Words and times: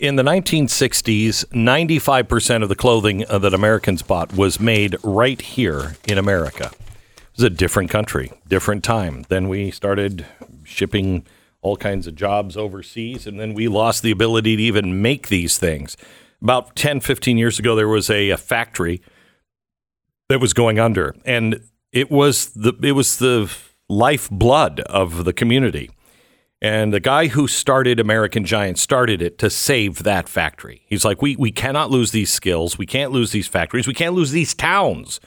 In 0.00 0.16
the 0.16 0.24
1960s, 0.24 1.44
95% 1.52 2.64
of 2.64 2.68
the 2.68 2.74
clothing 2.74 3.24
uh, 3.28 3.38
that 3.38 3.54
Americans 3.54 4.02
bought 4.02 4.32
was 4.32 4.58
made 4.58 4.96
right 5.04 5.40
here 5.40 5.94
in 6.08 6.18
America. 6.18 6.72
It 7.16 7.36
was 7.36 7.44
a 7.44 7.50
different 7.50 7.90
country, 7.90 8.32
different 8.48 8.82
time. 8.82 9.24
Then 9.28 9.48
we 9.48 9.70
started 9.70 10.26
shipping 10.64 11.24
all 11.62 11.76
kinds 11.76 12.08
of 12.08 12.16
jobs 12.16 12.56
overseas, 12.56 13.24
and 13.24 13.38
then 13.38 13.54
we 13.54 13.68
lost 13.68 14.02
the 14.02 14.10
ability 14.10 14.56
to 14.56 14.62
even 14.64 15.00
make 15.00 15.28
these 15.28 15.58
things. 15.58 15.96
About 16.42 16.74
10, 16.74 16.98
15 16.98 17.38
years 17.38 17.60
ago, 17.60 17.76
there 17.76 17.86
was 17.86 18.10
a, 18.10 18.30
a 18.30 18.36
factory 18.36 19.00
that 20.28 20.40
was 20.40 20.52
going 20.52 20.80
under, 20.80 21.14
and 21.24 21.62
it 21.92 22.10
was 22.10 22.46
the 22.46 22.72
it 22.82 22.92
was 22.92 23.18
the 23.18 23.48
lifeblood 23.88 24.80
of 24.80 25.24
the 25.24 25.32
community. 25.32 25.88
And 26.64 26.94
the 26.94 27.00
guy 27.00 27.26
who 27.26 27.46
started 27.46 28.00
American 28.00 28.46
Giant 28.46 28.78
started 28.78 29.20
it 29.20 29.36
to 29.40 29.50
save 29.50 30.02
that 30.04 30.30
factory. 30.30 30.80
He's 30.86 31.04
like, 31.04 31.20
we, 31.20 31.36
we 31.36 31.52
cannot 31.52 31.90
lose 31.90 32.10
these 32.10 32.32
skills. 32.32 32.78
We 32.78 32.86
can't 32.86 33.12
lose 33.12 33.32
these 33.32 33.46
factories. 33.46 33.86
We 33.86 33.92
can't 33.92 34.14
lose 34.14 34.30
these 34.30 34.54
towns. 34.54 35.20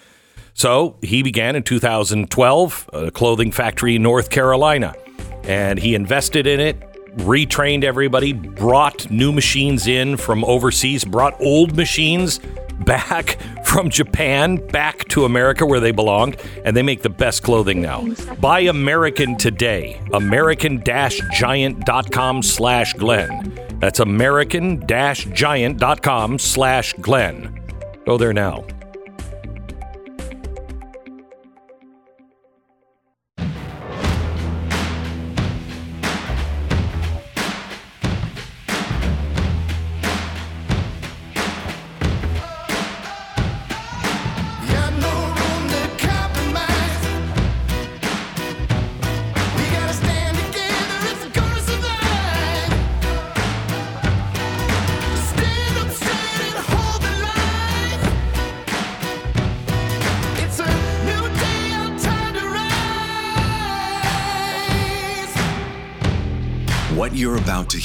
So 0.56 0.98
he 1.04 1.22
began 1.22 1.56
in 1.56 1.62
2012 1.62 2.90
a 2.92 3.12
clothing 3.12 3.52
factory 3.52 3.98
in 3.98 4.02
North 4.02 4.32
Carolina. 4.32 4.96
And 5.44 5.78
he 5.78 5.94
invested 5.94 6.48
in 6.48 6.60
it, 6.60 6.80
retrained 7.18 7.84
everybody, 7.84 8.34
brought 8.34 9.08
new 9.12 9.32
machines 9.32 9.86
in 9.86 10.18
from 10.18 10.44
overseas, 10.44 11.06
brought 11.06 11.40
old 11.40 11.76
machines 11.76 12.40
back 12.80 13.38
from 13.66 13.90
Japan 13.90 14.58
back 14.68 15.08
to 15.10 15.26
America 15.26 15.66
where 15.66 15.80
they 15.80 15.92
belonged, 15.92 16.38
and 16.64 16.76
they 16.76 16.84
make 16.84 17.02
the 17.02 17.10
best 17.10 17.42
clothing 17.44 17.82
now. 17.82 18.06
Buy 18.40 18.60
American 18.62 19.38
today. 19.38 20.02
American-Giant.com 20.14 22.44
slash 22.44 22.94
Glenn. 22.94 23.54
That's 23.80 24.00
American-Giant.com 24.00 26.40
slash 26.40 26.94
Glenn. 26.94 27.60
Go 28.06 28.18
there 28.18 28.34
now. 28.34 28.66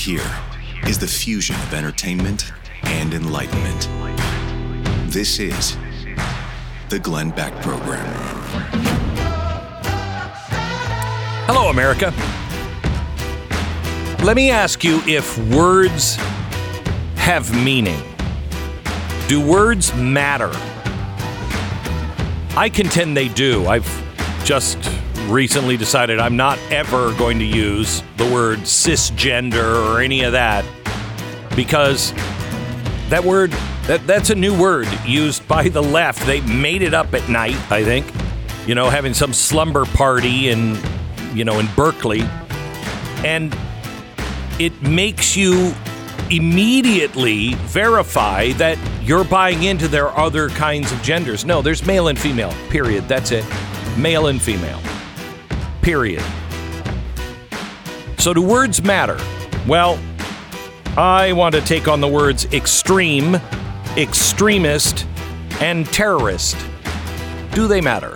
Hear 0.03 0.23
is 0.89 0.99
the 0.99 1.07
fusion 1.07 1.55
of 1.55 1.73
entertainment 1.73 2.51
and 2.83 3.15
enlightenment. 3.15 3.89
This 5.13 5.39
is 5.39 5.77
the 6.89 6.99
Glenn 6.99 7.31
Beck 7.31 7.53
Program. 7.63 8.05
Hello, 11.47 11.69
America. 11.69 12.13
Let 14.25 14.35
me 14.35 14.51
ask 14.51 14.83
you 14.83 15.01
if 15.07 15.39
words 15.55 16.17
have 17.15 17.55
meaning. 17.65 18.03
Do 19.29 19.41
words 19.41 19.95
matter? 19.95 20.51
I 22.57 22.69
contend 22.75 23.17
they 23.17 23.29
do. 23.29 23.67
I've 23.67 23.87
just 24.45 24.79
recently 25.29 25.77
decided 25.77 26.19
I'm 26.19 26.37
not 26.37 26.59
ever 26.71 27.13
going 27.15 27.39
to 27.39 27.45
use 27.45 28.03
the 28.17 28.31
word 28.31 28.61
cisgender 28.61 29.93
or 29.93 30.01
any 30.01 30.23
of 30.23 30.33
that 30.33 30.65
because 31.55 32.13
that 33.09 33.23
word 33.25 33.51
that 33.87 34.07
that's 34.07 34.31
a 34.31 34.35
new 34.35 34.59
word 34.59 34.89
used 35.05 35.47
by 35.49 35.69
the 35.69 35.83
left. 35.83 36.25
They 36.27 36.41
made 36.43 36.83
it 36.83 36.95
up 36.95 37.15
at 37.15 37.29
night, 37.29 37.57
I 37.71 37.85
think. 37.85 38.07
You 38.67 38.75
know, 38.75 38.91
having 38.91 39.13
some 39.13 39.33
slumber 39.33 39.85
party 39.87 40.51
in 40.51 40.77
you 41.35 41.45
know, 41.45 41.59
in 41.59 41.67
Berkeley. 41.75 42.23
And 43.25 43.57
it 44.59 44.81
makes 44.83 45.37
you 45.37 45.75
immediately 46.31 47.55
verify 47.55 48.53
that 48.53 48.79
you're 49.03 49.25
buying 49.25 49.65
into 49.65 49.89
their 49.89 50.09
other 50.17 50.49
kinds 50.51 50.93
of 50.93 51.03
genders. 51.03 51.45
No, 51.45 51.63
there's 51.63 51.85
male 51.85 52.09
and 52.09 52.19
female. 52.19 52.53
Period. 52.71 53.09
That's 53.09 53.33
it. 53.33 53.45
Male 53.97 54.29
and 54.29 54.41
female. 54.41 54.81
Period. 55.83 56.23
So, 58.19 58.33
do 58.33 58.41
words 58.41 58.83
matter? 58.83 59.19
Well, 59.67 59.99
I 60.97 61.33
want 61.33 61.55
to 61.55 61.61
take 61.61 61.89
on 61.89 62.01
the 62.01 62.09
words 62.09 62.45
extreme, 62.53 63.41
extremist, 63.97 65.07
and 65.61 65.87
terrorist. 65.87 66.57
Do 67.53 67.67
they 67.67 67.81
matter? 67.81 68.15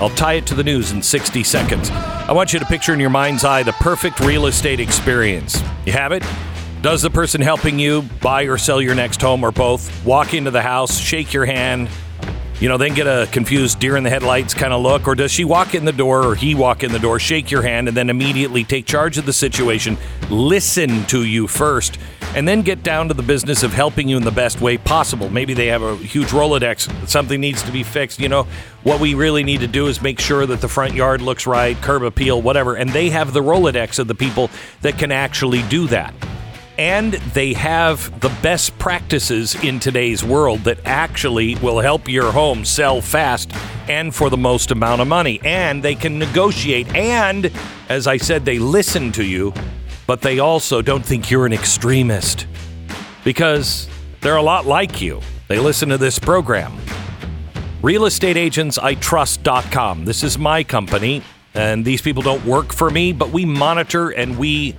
I'll 0.00 0.10
tie 0.10 0.34
it 0.34 0.46
to 0.48 0.54
the 0.54 0.64
news 0.64 0.92
in 0.92 1.02
60 1.02 1.42
seconds. 1.44 1.90
I 1.90 2.32
want 2.32 2.52
you 2.52 2.58
to 2.58 2.64
picture 2.66 2.94
in 2.94 3.00
your 3.00 3.10
mind's 3.10 3.44
eye 3.44 3.62
the 3.62 3.72
perfect 3.72 4.20
real 4.20 4.46
estate 4.46 4.80
experience. 4.80 5.62
You 5.84 5.92
have 5.92 6.12
it? 6.12 6.24
Does 6.82 7.00
the 7.00 7.10
person 7.10 7.40
helping 7.40 7.78
you 7.78 8.02
buy 8.20 8.42
or 8.42 8.58
sell 8.58 8.80
your 8.80 8.94
next 8.94 9.20
home 9.20 9.42
or 9.42 9.50
both 9.50 10.04
walk 10.04 10.34
into 10.34 10.50
the 10.50 10.62
house, 10.62 10.98
shake 10.98 11.32
your 11.32 11.46
hand, 11.46 11.88
you 12.60 12.68
know, 12.68 12.76
then 12.76 12.94
get 12.94 13.06
a 13.06 13.28
confused 13.32 13.80
deer 13.80 13.96
in 13.96 14.04
the 14.04 14.10
headlights 14.10 14.54
kind 14.54 14.72
of 14.72 14.80
look? 14.80 15.08
Or 15.08 15.14
does 15.14 15.32
she 15.32 15.44
walk 15.44 15.74
in 15.74 15.84
the 15.84 15.92
door 15.92 16.24
or 16.24 16.34
he 16.34 16.54
walk 16.54 16.84
in 16.84 16.92
the 16.92 16.98
door, 16.98 17.18
shake 17.18 17.50
your 17.50 17.62
hand, 17.62 17.88
and 17.88 17.96
then 17.96 18.10
immediately 18.10 18.64
take 18.64 18.86
charge 18.86 19.18
of 19.18 19.26
the 19.26 19.32
situation, 19.32 19.96
listen 20.30 21.04
to 21.06 21.24
you 21.24 21.48
first, 21.48 21.98
and 22.34 22.46
then 22.46 22.62
get 22.62 22.82
down 22.82 23.08
to 23.08 23.14
the 23.14 23.22
business 23.22 23.62
of 23.62 23.72
helping 23.72 24.08
you 24.08 24.16
in 24.16 24.22
the 24.22 24.30
best 24.30 24.60
way 24.60 24.78
possible? 24.78 25.28
Maybe 25.30 25.52
they 25.52 25.66
have 25.66 25.82
a 25.82 25.96
huge 25.96 26.28
Rolodex, 26.28 27.08
something 27.08 27.40
needs 27.40 27.62
to 27.64 27.72
be 27.72 27.82
fixed. 27.82 28.20
You 28.20 28.28
know, 28.28 28.46
what 28.82 29.00
we 29.00 29.14
really 29.14 29.42
need 29.42 29.60
to 29.60 29.68
do 29.68 29.88
is 29.88 30.00
make 30.00 30.20
sure 30.20 30.46
that 30.46 30.60
the 30.60 30.68
front 30.68 30.94
yard 30.94 31.22
looks 31.22 31.46
right, 31.46 31.76
curb 31.82 32.02
appeal, 32.02 32.40
whatever. 32.40 32.76
And 32.76 32.90
they 32.90 33.10
have 33.10 33.32
the 33.32 33.42
Rolodex 33.42 33.98
of 33.98 34.08
the 34.08 34.14
people 34.14 34.50
that 34.82 34.98
can 34.98 35.10
actually 35.10 35.62
do 35.64 35.86
that 35.88 36.14
and 36.78 37.12
they 37.12 37.52
have 37.52 38.20
the 38.20 38.30
best 38.42 38.78
practices 38.78 39.54
in 39.62 39.80
today's 39.80 40.24
world 40.24 40.60
that 40.60 40.78
actually 40.84 41.54
will 41.56 41.80
help 41.80 42.08
your 42.08 42.32
home 42.32 42.64
sell 42.64 43.00
fast 43.00 43.52
and 43.88 44.14
for 44.14 44.30
the 44.30 44.36
most 44.36 44.70
amount 44.70 45.00
of 45.00 45.08
money. 45.08 45.40
And 45.44 45.82
they 45.82 45.94
can 45.94 46.18
negotiate. 46.18 46.94
And 46.94 47.50
as 47.88 48.06
I 48.06 48.16
said, 48.16 48.44
they 48.44 48.58
listen 48.58 49.12
to 49.12 49.24
you, 49.24 49.52
but 50.06 50.20
they 50.20 50.38
also 50.38 50.82
don't 50.82 51.04
think 51.04 51.30
you're 51.30 51.46
an 51.46 51.52
extremist 51.52 52.46
because 53.24 53.88
they're 54.20 54.36
a 54.36 54.42
lot 54.42 54.66
like 54.66 55.00
you. 55.00 55.20
They 55.48 55.58
listen 55.58 55.88
to 55.90 55.98
this 55.98 56.18
program. 56.18 56.72
RealestateAgentsITrust.com. 57.82 60.04
This 60.06 60.22
is 60.22 60.38
my 60.38 60.64
company, 60.64 61.22
and 61.52 61.84
these 61.84 62.00
people 62.00 62.22
don't 62.22 62.42
work 62.46 62.72
for 62.72 62.88
me, 62.88 63.12
but 63.12 63.30
we 63.30 63.44
monitor 63.44 64.08
and 64.08 64.38
we 64.38 64.74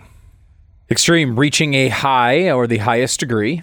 Extreme, 0.91 1.39
reaching 1.39 1.75
a 1.75 1.89
high 1.89 2.51
or 2.51 2.67
the 2.67 2.79
highest 2.79 3.21
degree, 3.21 3.63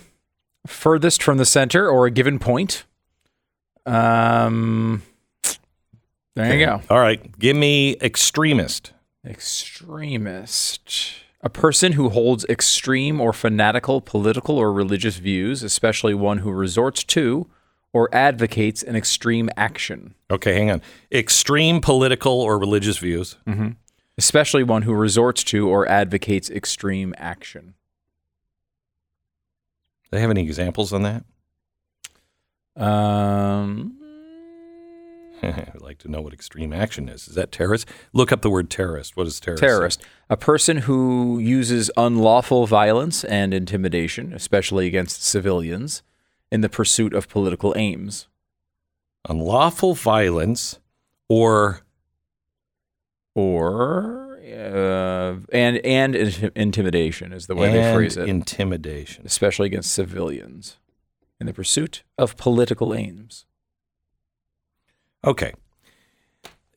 furthest 0.68 1.24
from 1.24 1.38
the 1.38 1.46
center 1.46 1.90
or 1.90 2.06
a 2.06 2.12
given 2.12 2.38
point. 2.40 2.86
Um, 3.86 5.04
there 6.36 6.58
you 6.58 6.66
go. 6.66 6.82
All 6.90 7.00
right. 7.00 7.40
Give 7.40 7.56
me 7.56 7.96
extremist. 8.02 8.92
Extremist. 9.26 11.14
A 11.42 11.50
person 11.50 11.94
who 11.94 12.10
holds 12.10 12.46
extreme 12.46 13.22
or 13.22 13.32
fanatical 13.32 14.02
political 14.02 14.58
or 14.58 14.74
religious 14.74 15.18
views, 15.18 15.64
especially 15.64 16.14
one 16.14 16.40
who 16.40 16.52
resorts 16.52 17.04
to 17.06 17.48
or 17.94 18.14
advocates 18.14 18.84
an 18.84 18.96
extreme 18.96 19.50
action. 19.56 20.16
Okay, 20.30 20.54
hang 20.54 20.70
on. 20.70 20.82
Extreme 21.12 21.82
political 21.82 22.40
or 22.42 22.60
religious 22.60 22.98
views. 22.98 23.38
Especially 24.18 24.64
one 24.64 24.82
who 24.82 24.94
resorts 24.94 25.44
to 25.46 25.70
or 25.70 25.88
advocates 25.88 26.50
extreme 26.50 27.14
action. 27.18 27.74
Do 30.04 30.10
they 30.12 30.22
have 30.22 30.30
any 30.32 30.44
examples 30.44 30.92
on 30.92 31.04
that? 31.04 31.24
Um, 32.76 33.99
I'd 35.74 35.82
like 35.82 35.98
to 36.00 36.08
know 36.12 36.22
what 36.22 36.34
extreme 36.34 36.74
action 36.74 37.08
is. 37.10 37.28
Is 37.28 37.36
that 37.36 37.52
terrorist? 37.52 37.88
Look 38.14 38.32
up 38.32 38.42
the 38.42 38.50
word 38.50 38.70
terrorist. 38.70 39.16
What 39.18 39.28
is 39.28 39.40
terrorist? 39.40 39.62
terrorist. 39.64 40.04
A 40.30 40.38
person 40.38 40.78
who 40.78 41.40
uses 41.40 41.90
unlawful 41.98 42.68
violence 42.68 43.24
and 43.24 43.54
intimidation, 43.54 44.34
especially 44.34 44.88
against 44.88 45.24
civilians, 45.24 46.02
in 46.52 46.62
the 46.62 46.70
pursuit 46.70 47.14
of 47.14 47.28
political 47.30 47.74
aims. 47.78 48.28
Unlawful 49.28 49.94
violence 49.96 50.80
or 51.28 51.82
Or 53.36 54.38
uh, 54.42 55.36
and 55.54 55.78
and 55.86 56.16
inti- 56.16 56.52
intimidation 56.56 57.32
is 57.34 57.48
the 57.48 57.56
way 57.56 57.72
they 57.72 57.94
phrase 57.94 58.18
it, 58.18 58.28
intimidation. 58.28 59.26
especially 59.26 59.68
against 59.68 59.92
civilians, 59.94 60.78
in 61.40 61.46
the 61.46 61.54
pursuit 61.54 62.04
of 62.18 62.36
political 62.36 62.94
aims. 62.94 63.46
Okay. 65.26 65.54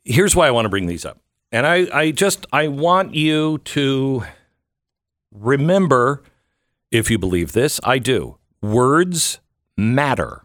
Here's 0.04 0.34
why 0.34 0.48
I 0.48 0.50
want 0.50 0.64
to 0.64 0.68
bring 0.68 0.86
these 0.86 1.04
up. 1.04 1.18
And 1.52 1.66
I, 1.66 1.86
I 1.92 2.10
just 2.10 2.46
I 2.52 2.68
want 2.68 3.14
you 3.14 3.58
to 3.58 4.24
remember, 5.32 6.22
if 6.90 7.10
you 7.10 7.18
believe 7.18 7.52
this, 7.52 7.78
I 7.84 7.98
do. 7.98 8.38
Words 8.60 9.40
matter. 9.76 10.44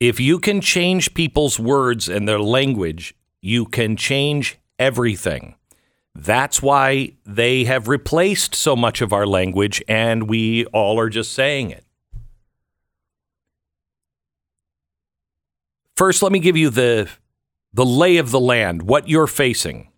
If 0.00 0.20
you 0.20 0.38
can 0.38 0.60
change 0.60 1.14
people's 1.14 1.58
words 1.58 2.08
and 2.08 2.28
their 2.28 2.40
language, 2.40 3.14
you 3.40 3.66
can 3.66 3.96
change 3.96 4.58
everything. 4.78 5.54
That's 6.14 6.60
why 6.60 7.12
they 7.24 7.64
have 7.64 7.88
replaced 7.88 8.54
so 8.54 8.74
much 8.74 9.00
of 9.00 9.12
our 9.12 9.26
language 9.26 9.82
and 9.88 10.28
we 10.28 10.66
all 10.66 10.98
are 10.98 11.08
just 11.08 11.32
saying 11.32 11.70
it. 11.70 11.84
First, 15.98 16.22
let 16.22 16.30
me 16.30 16.38
give 16.38 16.56
you 16.56 16.70
the 16.70 17.08
the 17.72 17.84
lay 17.84 18.18
of 18.18 18.30
the 18.30 18.38
land, 18.38 18.82
what 18.82 19.08
you're 19.08 19.26
facing. 19.26 19.90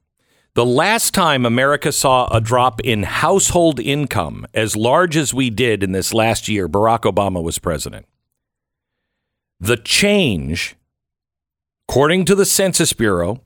The 0.55 0.65
last 0.65 1.13
time 1.13 1.45
America 1.45 1.93
saw 1.93 2.27
a 2.35 2.41
drop 2.41 2.81
in 2.81 3.03
household 3.03 3.79
income 3.79 4.47
as 4.55 4.75
large 4.75 5.15
as 5.15 5.35
we 5.35 5.51
did 5.51 5.83
in 5.83 5.93
this 5.93 6.15
last 6.15 6.49
year, 6.49 6.71
Barack 6.71 7.01
Obama 7.01 7.43
was 7.43 7.59
president. 7.59 8.07
The 9.61 9.77
change, 9.77 10.75
according 11.87 12.25
to 12.25 12.35
the 12.35 12.47
Census 12.47 12.95
Bureau, 12.95 13.43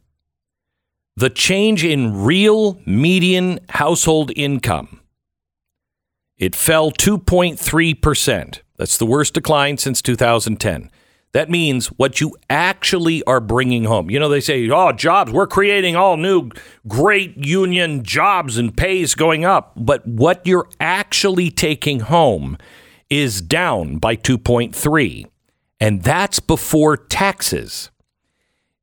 the 1.17 1.31
change 1.31 1.85
in 1.85 2.23
real 2.23 2.81
median 2.87 3.59
household 3.71 4.31
income, 4.37 5.01
it 6.39 6.55
fell 6.55 6.93
2.3%. 6.93 8.61
That's 8.77 8.97
the 8.97 9.06
worst 9.06 9.35
decline 9.35 9.77
since 9.77 10.01
2010. 10.01 10.89
That 11.35 11.51
means 11.51 11.89
what 11.89 12.21
you 12.21 12.37
actually 12.49 13.23
are 13.25 13.41
bringing 13.41 13.85
home. 13.85 14.09
You 14.09 14.21
know, 14.21 14.29
they 14.29 14.41
say, 14.41 14.71
oh, 14.71 14.93
jobs, 14.93 15.33
we're 15.33 15.49
creating 15.49 15.97
all 15.97 16.17
new 16.17 16.51
great 16.87 17.37
union 17.37 18.05
jobs 18.05 18.57
and 18.57 18.75
pays 18.75 19.17
going 19.17 19.45
up. 19.45 19.73
But 19.77 20.07
what 20.07 20.47
you're 20.47 20.69
actually 20.79 21.51
taking 21.51 22.01
home 22.01 22.57
is 23.11 23.43
down 23.43 23.99
by 23.99 24.15
2.3. 24.15 25.27
And 25.81 26.05
that's 26.05 26.39
before 26.39 26.97
taxes. 26.97 27.91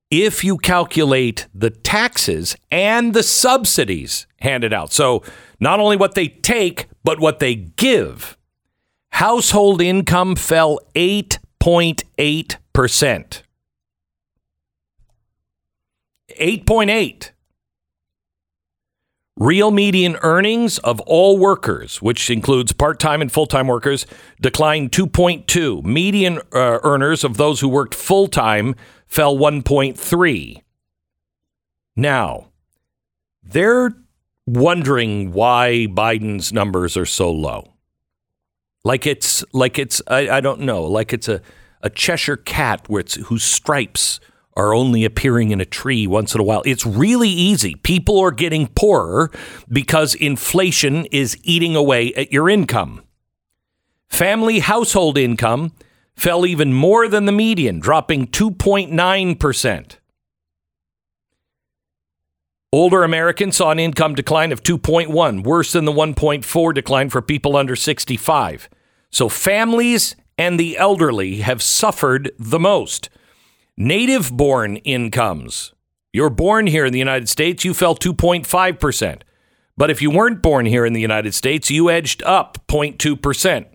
If 0.09 0.43
you 0.43 0.57
calculate 0.57 1.47
the 1.55 1.69
taxes 1.69 2.57
and 2.69 3.13
the 3.13 3.23
subsidies 3.23 4.27
handed 4.41 4.73
out, 4.73 4.91
so 4.91 5.23
not 5.61 5.79
only 5.79 5.95
what 5.95 6.15
they 6.15 6.27
take, 6.27 6.87
but 7.01 7.21
what 7.21 7.39
they 7.39 7.55
give, 7.55 8.37
household 9.11 9.81
income 9.81 10.35
fell 10.35 10.81
8.8%. 11.61 13.41
8.8. 16.39 17.31
Real 19.37 19.71
median 19.71 20.17
earnings 20.23 20.77
of 20.79 20.99
all 21.01 21.37
workers, 21.37 22.01
which 22.01 22.29
includes 22.29 22.73
part 22.73 22.99
time 22.99 23.21
and 23.21 23.31
full 23.31 23.45
time 23.45 23.67
workers, 23.67 24.05
declined 24.41 24.91
2.2. 24.91 25.83
Median 25.83 26.39
uh, 26.51 26.79
earners 26.83 27.23
of 27.23 27.37
those 27.37 27.59
who 27.59 27.67
worked 27.69 27.95
full 27.95 28.27
time 28.27 28.75
fell 29.07 29.37
1.3. 29.37 30.61
Now, 31.95 32.47
they're 33.43 33.93
wondering 34.47 35.31
why 35.31 35.87
Biden's 35.89 36.51
numbers 36.51 36.97
are 36.97 37.05
so 37.05 37.31
low. 37.31 37.70
Like 38.83 39.05
it's 39.05 39.43
like 39.53 39.77
it's 39.77 40.01
I, 40.07 40.29
I 40.29 40.41
don't 40.41 40.61
know, 40.61 40.83
like 40.83 41.13
it's 41.13 41.27
a, 41.27 41.41
a 41.81 41.89
Cheshire 41.89 42.37
cat 42.37 42.87
where 42.87 43.01
it's, 43.01 43.15
whose 43.15 43.43
stripes 43.43 44.19
are 44.57 44.73
only 44.73 45.05
appearing 45.05 45.51
in 45.51 45.61
a 45.61 45.65
tree 45.65 46.07
once 46.07 46.35
in 46.35 46.41
a 46.41 46.43
while. 46.43 46.61
It's 46.65 46.85
really 46.85 47.29
easy. 47.29 47.75
People 47.75 48.19
are 48.19 48.31
getting 48.31 48.67
poorer 48.67 49.31
because 49.69 50.13
inflation 50.15 51.05
is 51.05 51.37
eating 51.43 51.75
away 51.75 52.13
at 52.15 52.31
your 52.31 52.49
income. 52.49 53.01
Family 54.09 54.59
household 54.59 55.17
income 55.17 55.71
fell 56.15 56.45
even 56.45 56.73
more 56.73 57.07
than 57.07 57.25
the 57.25 57.31
median, 57.31 57.79
dropping 57.79 58.27
2.9%. 58.27 59.95
Older 62.73 63.03
Americans 63.03 63.57
saw 63.57 63.71
an 63.71 63.79
income 63.79 64.15
decline 64.15 64.53
of 64.53 64.63
2.1, 64.63 65.43
worse 65.43 65.73
than 65.73 65.83
the 65.83 65.91
1.4 65.91 66.73
decline 66.73 67.09
for 67.09 67.21
people 67.21 67.57
under 67.57 67.75
65. 67.75 68.69
So 69.09 69.27
families 69.27 70.15
and 70.37 70.57
the 70.57 70.77
elderly 70.77 71.41
have 71.41 71.61
suffered 71.61 72.31
the 72.39 72.59
most. 72.59 73.09
Native 73.75 74.31
born 74.31 74.77
incomes. 74.77 75.73
You're 76.13 76.29
born 76.29 76.67
here 76.67 76.85
in 76.85 76.93
the 76.93 76.99
United 76.99 77.27
States, 77.27 77.65
you 77.65 77.73
fell 77.73 77.93
2.5%. 77.93 79.21
But 79.75 79.89
if 79.89 80.01
you 80.01 80.09
weren't 80.09 80.41
born 80.41 80.65
here 80.65 80.85
in 80.85 80.93
the 80.93 81.01
United 81.01 81.33
States, 81.33 81.69
you 81.69 81.89
edged 81.89 82.23
up 82.23 82.57
0.2%. 82.67 83.65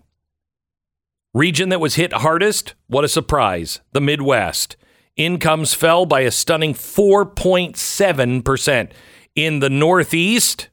Region 1.35 1.69
that 1.69 1.79
was 1.79 1.95
hit 1.95 2.13
hardest? 2.13 2.73
What 2.87 3.03
a 3.03 3.09
surprise. 3.09 3.79
The 3.91 4.01
Midwest. 4.01 4.75
Incomes 5.17 5.73
fell 5.73 6.05
by 6.05 6.21
a 6.21 6.31
stunning 6.31 6.73
4.7%. 6.73 8.91
In 9.35 9.59
the 9.59 9.69
Northeast, 9.69 10.69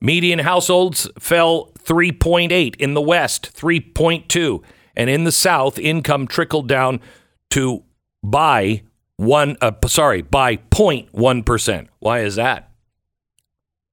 median 0.00 0.38
households 0.40 1.08
fell 1.18 1.72
3.8. 1.80 2.76
In 2.76 2.94
the 2.94 3.02
West, 3.02 3.54
3.2. 3.54 4.62
And 4.96 5.10
in 5.10 5.24
the 5.24 5.32
South, 5.32 5.78
income 5.78 6.26
trickled 6.26 6.68
down 6.68 7.02
to 7.50 7.84
by 8.22 8.82
one 9.16 9.56
uh, 9.60 9.72
sorry, 9.86 10.22
by 10.22 10.56
0.1%. 10.56 11.88
Why 11.98 12.20
is 12.20 12.36
that? 12.36 12.70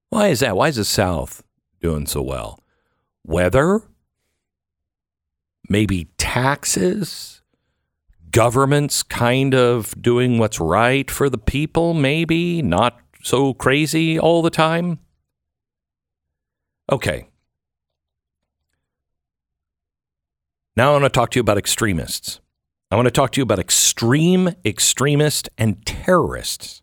Why 0.09 0.27
is 0.27 0.41
that? 0.41 0.55
Why 0.55 0.67
is 0.67 0.75
the 0.75 0.85
South 0.85 1.43
doing 1.81 2.05
so 2.05 2.21
well? 2.21 2.59
Weather? 3.25 3.81
Maybe 5.69 6.09
taxes? 6.17 7.32
Government's 8.33 9.03
kind 9.03 9.53
of 9.53 9.93
doing 10.01 10.39
what's 10.39 10.59
right 10.59 11.09
for 11.09 11.29
the 11.29 11.37
people, 11.37 11.93
maybe 11.93 12.63
not 12.63 12.99
so 13.21 13.53
crazy 13.53 14.19
all 14.19 14.41
the 14.41 14.49
time. 14.49 14.97
Okay. 16.91 17.29
Now 20.75 20.89
I 20.89 20.93
want 20.93 21.03
to 21.05 21.09
talk 21.09 21.29
to 21.31 21.37
you 21.37 21.41
about 21.41 21.59
extremists. 21.59 22.39
I 22.89 22.95
want 22.95 23.05
to 23.05 23.11
talk 23.11 23.31
to 23.33 23.39
you 23.39 23.43
about 23.43 23.59
extreme 23.59 24.55
extremists 24.65 25.47
and 25.57 25.85
terrorists. 25.85 26.81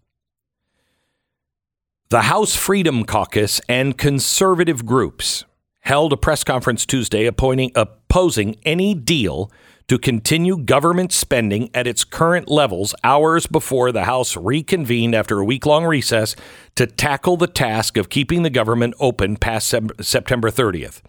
The 2.10 2.22
House 2.22 2.54
Freedom 2.54 3.04
Caucus 3.04 3.60
and 3.68 3.98
conservative 3.98 4.86
groups 4.86 5.44
held 5.80 6.12
a 6.12 6.16
press 6.16 6.44
conference 6.44 6.86
Tuesday 6.86 7.26
appointing, 7.26 7.72
opposing 7.74 8.56
any 8.64 8.94
deal 8.94 9.50
to 9.90 9.98
continue 9.98 10.56
government 10.56 11.10
spending 11.10 11.68
at 11.74 11.84
its 11.84 12.04
current 12.04 12.48
levels 12.48 12.94
hours 13.02 13.48
before 13.48 13.90
the 13.90 14.04
House 14.04 14.36
reconvened 14.36 15.16
after 15.16 15.40
a 15.40 15.44
week 15.44 15.66
long 15.66 15.84
recess 15.84 16.36
to 16.76 16.86
tackle 16.86 17.36
the 17.36 17.48
task 17.48 17.96
of 17.96 18.08
keeping 18.08 18.44
the 18.44 18.50
government 18.50 18.94
open 19.00 19.36
past 19.36 19.74
September 20.00 20.48
30th. 20.48 21.02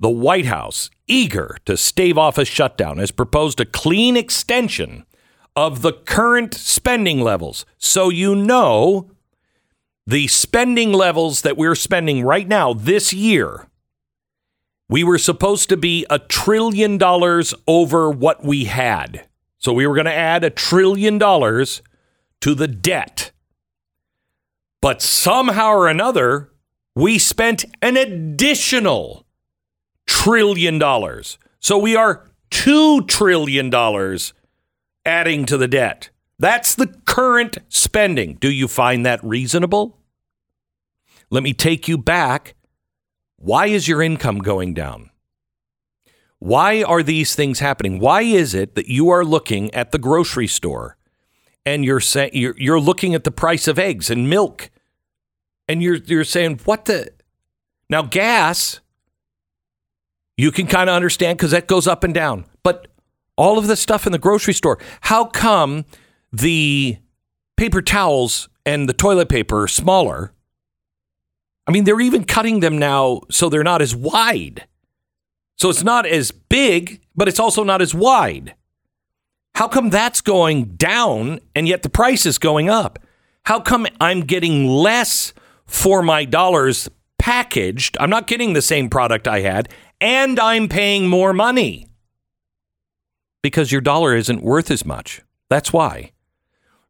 The 0.00 0.10
White 0.10 0.46
House, 0.46 0.90
eager 1.06 1.58
to 1.64 1.76
stave 1.76 2.18
off 2.18 2.36
a 2.36 2.44
shutdown, 2.44 2.98
has 2.98 3.12
proposed 3.12 3.60
a 3.60 3.64
clean 3.64 4.16
extension 4.16 5.06
of 5.54 5.82
the 5.82 5.92
current 5.92 6.54
spending 6.54 7.20
levels. 7.20 7.64
So 7.78 8.08
you 8.08 8.34
know 8.34 9.12
the 10.08 10.26
spending 10.26 10.92
levels 10.92 11.42
that 11.42 11.56
we're 11.56 11.76
spending 11.76 12.24
right 12.24 12.48
now 12.48 12.74
this 12.74 13.12
year, 13.12 13.68
we 14.88 15.02
were 15.02 15.18
supposed 15.18 15.68
to 15.70 15.76
be 15.76 16.06
a 16.10 16.18
trillion 16.18 16.98
dollars 16.98 17.54
over 17.66 18.10
what 18.10 18.44
we 18.44 18.64
had. 18.64 19.26
So 19.58 19.72
we 19.72 19.86
were 19.86 19.94
going 19.94 20.04
to 20.06 20.14
add 20.14 20.44
a 20.44 20.50
trillion 20.50 21.18
dollars 21.18 21.82
to 22.42 22.54
the 22.54 22.68
debt. 22.68 23.30
But 24.82 25.00
somehow 25.00 25.70
or 25.70 25.88
another, 25.88 26.50
we 26.94 27.18
spent 27.18 27.64
an 27.80 27.96
additional 27.96 29.24
trillion 30.06 30.78
dollars. 30.78 31.38
So 31.60 31.78
we 31.78 31.96
are 31.96 32.30
$2 32.50 33.08
trillion 33.08 33.72
adding 35.06 35.46
to 35.46 35.56
the 35.56 35.68
debt. 35.68 36.10
That's 36.38 36.74
the 36.74 36.88
current 37.06 37.58
spending. 37.68 38.34
Do 38.34 38.50
you 38.50 38.68
find 38.68 39.06
that 39.06 39.24
reasonable? 39.24 39.98
Let 41.30 41.42
me 41.42 41.54
take 41.54 41.88
you 41.88 41.96
back. 41.96 42.54
Why 43.44 43.66
is 43.66 43.86
your 43.86 44.00
income 44.00 44.38
going 44.38 44.72
down? 44.72 45.10
Why 46.38 46.82
are 46.82 47.02
these 47.02 47.34
things 47.34 47.60
happening? 47.60 47.98
Why 47.98 48.22
is 48.22 48.54
it 48.54 48.74
that 48.74 48.88
you 48.88 49.10
are 49.10 49.22
looking 49.22 49.72
at 49.74 49.92
the 49.92 49.98
grocery 49.98 50.46
store 50.46 50.96
and 51.66 51.84
you're 51.84 52.00
saying 52.00 52.30
you're, 52.32 52.80
looking 52.80 53.14
at 53.14 53.24
the 53.24 53.30
price 53.30 53.68
of 53.68 53.78
eggs 53.78 54.08
and 54.08 54.30
milk 54.30 54.70
and 55.68 55.82
you're 55.82 55.96
you're 55.96 56.24
saying 56.24 56.60
what 56.64 56.86
the 56.86 57.10
now 57.90 58.00
gas 58.00 58.80
you 60.38 60.50
can 60.50 60.66
kind 60.66 60.88
of 60.88 60.96
understand 60.96 61.36
because 61.36 61.50
that 61.50 61.66
goes 61.66 61.86
up 61.86 62.02
and 62.02 62.14
down 62.14 62.46
but 62.62 62.88
all 63.36 63.58
of 63.58 63.66
the 63.66 63.76
stuff 63.76 64.06
in 64.06 64.12
the 64.12 64.18
grocery 64.18 64.54
store 64.54 64.78
how 65.02 65.26
come 65.26 65.84
the 66.32 66.96
paper 67.58 67.82
towels 67.82 68.48
and 68.64 68.88
the 68.88 68.94
toilet 68.94 69.28
paper 69.28 69.62
are 69.62 69.68
smaller 69.68 70.32
i 71.66 71.72
mean 71.72 71.84
they're 71.84 72.00
even 72.00 72.24
cutting 72.24 72.60
them 72.60 72.78
now 72.78 73.20
so 73.30 73.48
they're 73.48 73.62
not 73.62 73.82
as 73.82 73.94
wide 73.94 74.66
so 75.56 75.70
it's 75.70 75.84
not 75.84 76.06
as 76.06 76.30
big 76.30 77.00
but 77.14 77.28
it's 77.28 77.40
also 77.40 77.64
not 77.64 77.82
as 77.82 77.94
wide 77.94 78.54
how 79.54 79.68
come 79.68 79.90
that's 79.90 80.20
going 80.20 80.64
down 80.76 81.40
and 81.54 81.68
yet 81.68 81.82
the 81.82 81.88
price 81.88 82.26
is 82.26 82.38
going 82.38 82.68
up 82.68 82.98
how 83.44 83.60
come 83.60 83.86
i'm 84.00 84.20
getting 84.20 84.66
less 84.66 85.32
for 85.66 86.02
my 86.02 86.24
dollars 86.24 86.88
packaged. 87.24 87.96
I'm 87.98 88.10
not 88.10 88.26
getting 88.26 88.52
the 88.52 88.60
same 88.60 88.90
product 88.90 89.26
I 89.26 89.40
had, 89.40 89.70
and 89.98 90.38
I'm 90.38 90.68
paying 90.68 91.08
more 91.08 91.32
money 91.32 91.88
because 93.42 93.72
your 93.72 93.80
dollar 93.80 94.14
isn't 94.14 94.42
worth 94.42 94.70
as 94.70 94.84
much. 94.84 95.22
That's 95.48 95.72
why. 95.72 96.12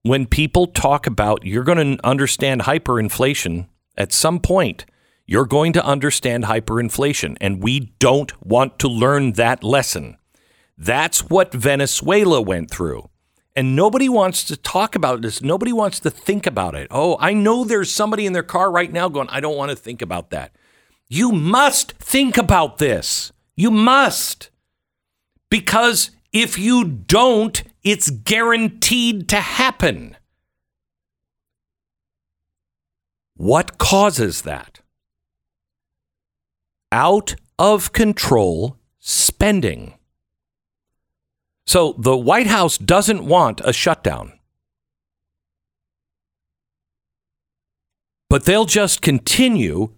When 0.03 0.27
people 0.27 0.67
talk 0.67 1.07
about 1.07 1.47
you're 1.47 1.63
going 1.63 1.97
to 1.97 2.05
understand 2.05 2.63
hyperinflation 2.63 3.69
at 3.97 4.13
some 4.13 4.41
point, 4.41 4.85
you're 5.27 5.47
going 5.47 5.73
to 5.73 5.85
understand 5.85 6.45
hyperinflation, 6.45 7.37
and 7.41 7.63
we 7.63 7.95
don't 7.99 8.33
want 8.45 8.79
to 8.81 8.89
learn 8.89 9.33
that 9.33 9.65
lesson. 9.65 10.17
That's 10.77 11.31
what 11.31 11.55
Venezuela 11.55 12.43
went 12.43 12.71
through. 12.71 13.09
And 13.57 13.77
nobody 13.77 14.09
wants 14.09 14.43
to 14.45 14.57
talk 14.57 14.97
about 14.97 15.23
this. 15.23 15.41
Nobody 15.41 15.73
wants 15.73 16.01
to 16.01 16.11
think 16.11 16.47
about 16.47 16.75
it. 16.75 16.89
Oh, 16.91 17.17
I 17.21 17.33
know 17.33 17.65
there's 17.65 17.93
somebody 17.93 18.27
in 18.27 18.33
their 18.33 18.43
car 18.43 18.71
right 18.71 18.93
now 18.93 19.09
going, 19.09 19.29
I 19.31 19.41
don't 19.41 19.57
want 19.57 19.71
to 19.71 19.77
think 19.77 20.03
about 20.03 20.31
that. 20.31 20.55
You 21.09 21.31
must 21.31 21.93
think 21.93 22.37
about 22.37 22.79
this. 22.79 23.33
You 23.55 23.71
must. 23.71 24.51
Because 25.51 26.11
if 26.33 26.59
you 26.59 26.85
don't, 26.85 27.63
it's 27.85 28.11
guaranteed 28.11 29.29
to 29.29 29.37
happen. 29.37 30.17
What 33.37 33.79
causes 33.79 34.43
that? 34.43 34.81
Out 36.93 37.35
of 37.59 37.93
control 37.93 38.79
spending. 39.01 39.95
So 41.67 41.95
the 41.99 42.17
White 42.17 42.47
House 42.47 42.79
doesn't 42.79 43.25
want 43.25 43.61
a 43.65 43.73
shutdown. 43.73 44.39
But 48.31 48.45
they'll 48.45 48.65
just 48.65 49.03
continue 49.03 49.91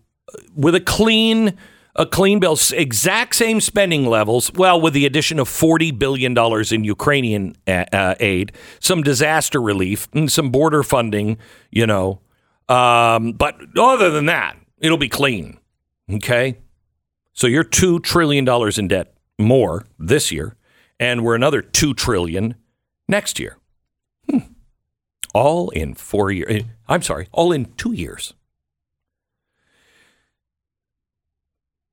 with 0.55 0.75
a 0.75 0.81
clean 0.81 1.57
a 1.99 2.05
clean 2.05 2.38
bill, 2.38 2.59
exact 2.75 3.35
same 3.35 3.59
spending 3.59 4.05
levels. 4.07 4.52
Well, 4.52 4.78
with 4.78 4.93
the 4.93 5.07
addition 5.07 5.38
of 5.38 5.49
forty 5.49 5.90
billion 5.90 6.35
dollars 6.35 6.71
in 6.71 6.85
Ukrainian 6.85 7.57
uh, 7.66 7.85
uh, 7.93 8.14
aid, 8.21 8.52
some 8.81 9.02
disaster 9.02 9.61
relief, 9.61 10.07
and 10.12 10.31
some 10.31 10.50
border 10.50 10.83
funding. 10.83 11.38
You 11.71 11.87
know, 11.87 12.21
um, 12.68 13.32
but 13.32 13.56
other 13.78 14.11
than 14.11 14.26
that, 14.26 14.56
it'll 14.78 14.99
be 14.99 15.08
clean. 15.08 15.58
Okay, 16.11 16.58
so 17.32 17.46
you're 17.46 17.64
two 17.64 17.99
trillion 18.00 18.44
dollars 18.44 18.78
in 18.78 18.88
debt 18.88 19.14
more 19.38 19.87
this 19.99 20.30
year 20.30 20.56
and 20.99 21.25
we're 21.25 21.35
another 21.35 21.62
$2 21.62 21.96
trillion 21.96 22.54
next 23.08 23.38
year. 23.38 23.58
Hmm. 24.28 24.38
All 25.35 25.70
in 25.70 25.94
4 25.94 26.30
years. 26.30 26.50
Eh, 26.50 26.62
I'm 26.88 27.02
sorry, 27.02 27.28
all 27.32 27.52
in 27.52 27.66
2 27.76 27.92
years. 27.92 28.35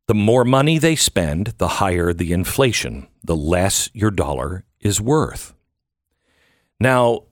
The 0.07 0.13
more 0.13 0.43
money 0.43 0.77
they 0.77 0.95
spend, 0.95 1.53
the 1.57 1.79
higher 1.79 2.13
the 2.13 2.33
inflation, 2.33 3.07
the 3.23 3.35
less 3.35 3.89
your 3.93 4.11
dollar 4.11 4.65
is 4.81 4.99
worth. 4.99 5.53
Now, 6.79 7.23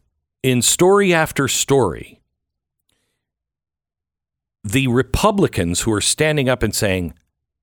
in 0.42 0.62
story 0.62 1.14
after 1.14 1.48
story, 1.48 2.21
the 4.64 4.88
Republicans 4.88 5.82
who 5.82 5.92
are 5.94 6.02
standing 6.02 6.50
up 6.50 6.64
and 6.64 6.74
saying, 6.74 7.14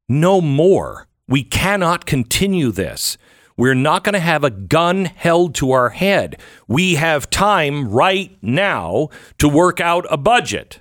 no 0.09 0.41
more, 0.41 1.07
we 1.27 1.43
cannot 1.43 2.07
continue 2.07 2.71
this. 2.71 3.19
We're 3.57 3.75
not 3.75 4.05
going 4.05 4.15
to 4.15 4.21
have 4.21 4.45
a 4.45 4.51
gun 4.51 5.05
held 5.05 5.55
to 5.57 5.73
our 5.73 5.91
head. 5.91 6.41
We 6.69 6.95
have 6.95 7.29
time 7.29 7.89
right 7.89 8.37
now 8.41 9.09
to 9.39 9.49
work 9.49 9.81
out 9.81 10.07
a 10.11 10.17
budget. 10.17 10.81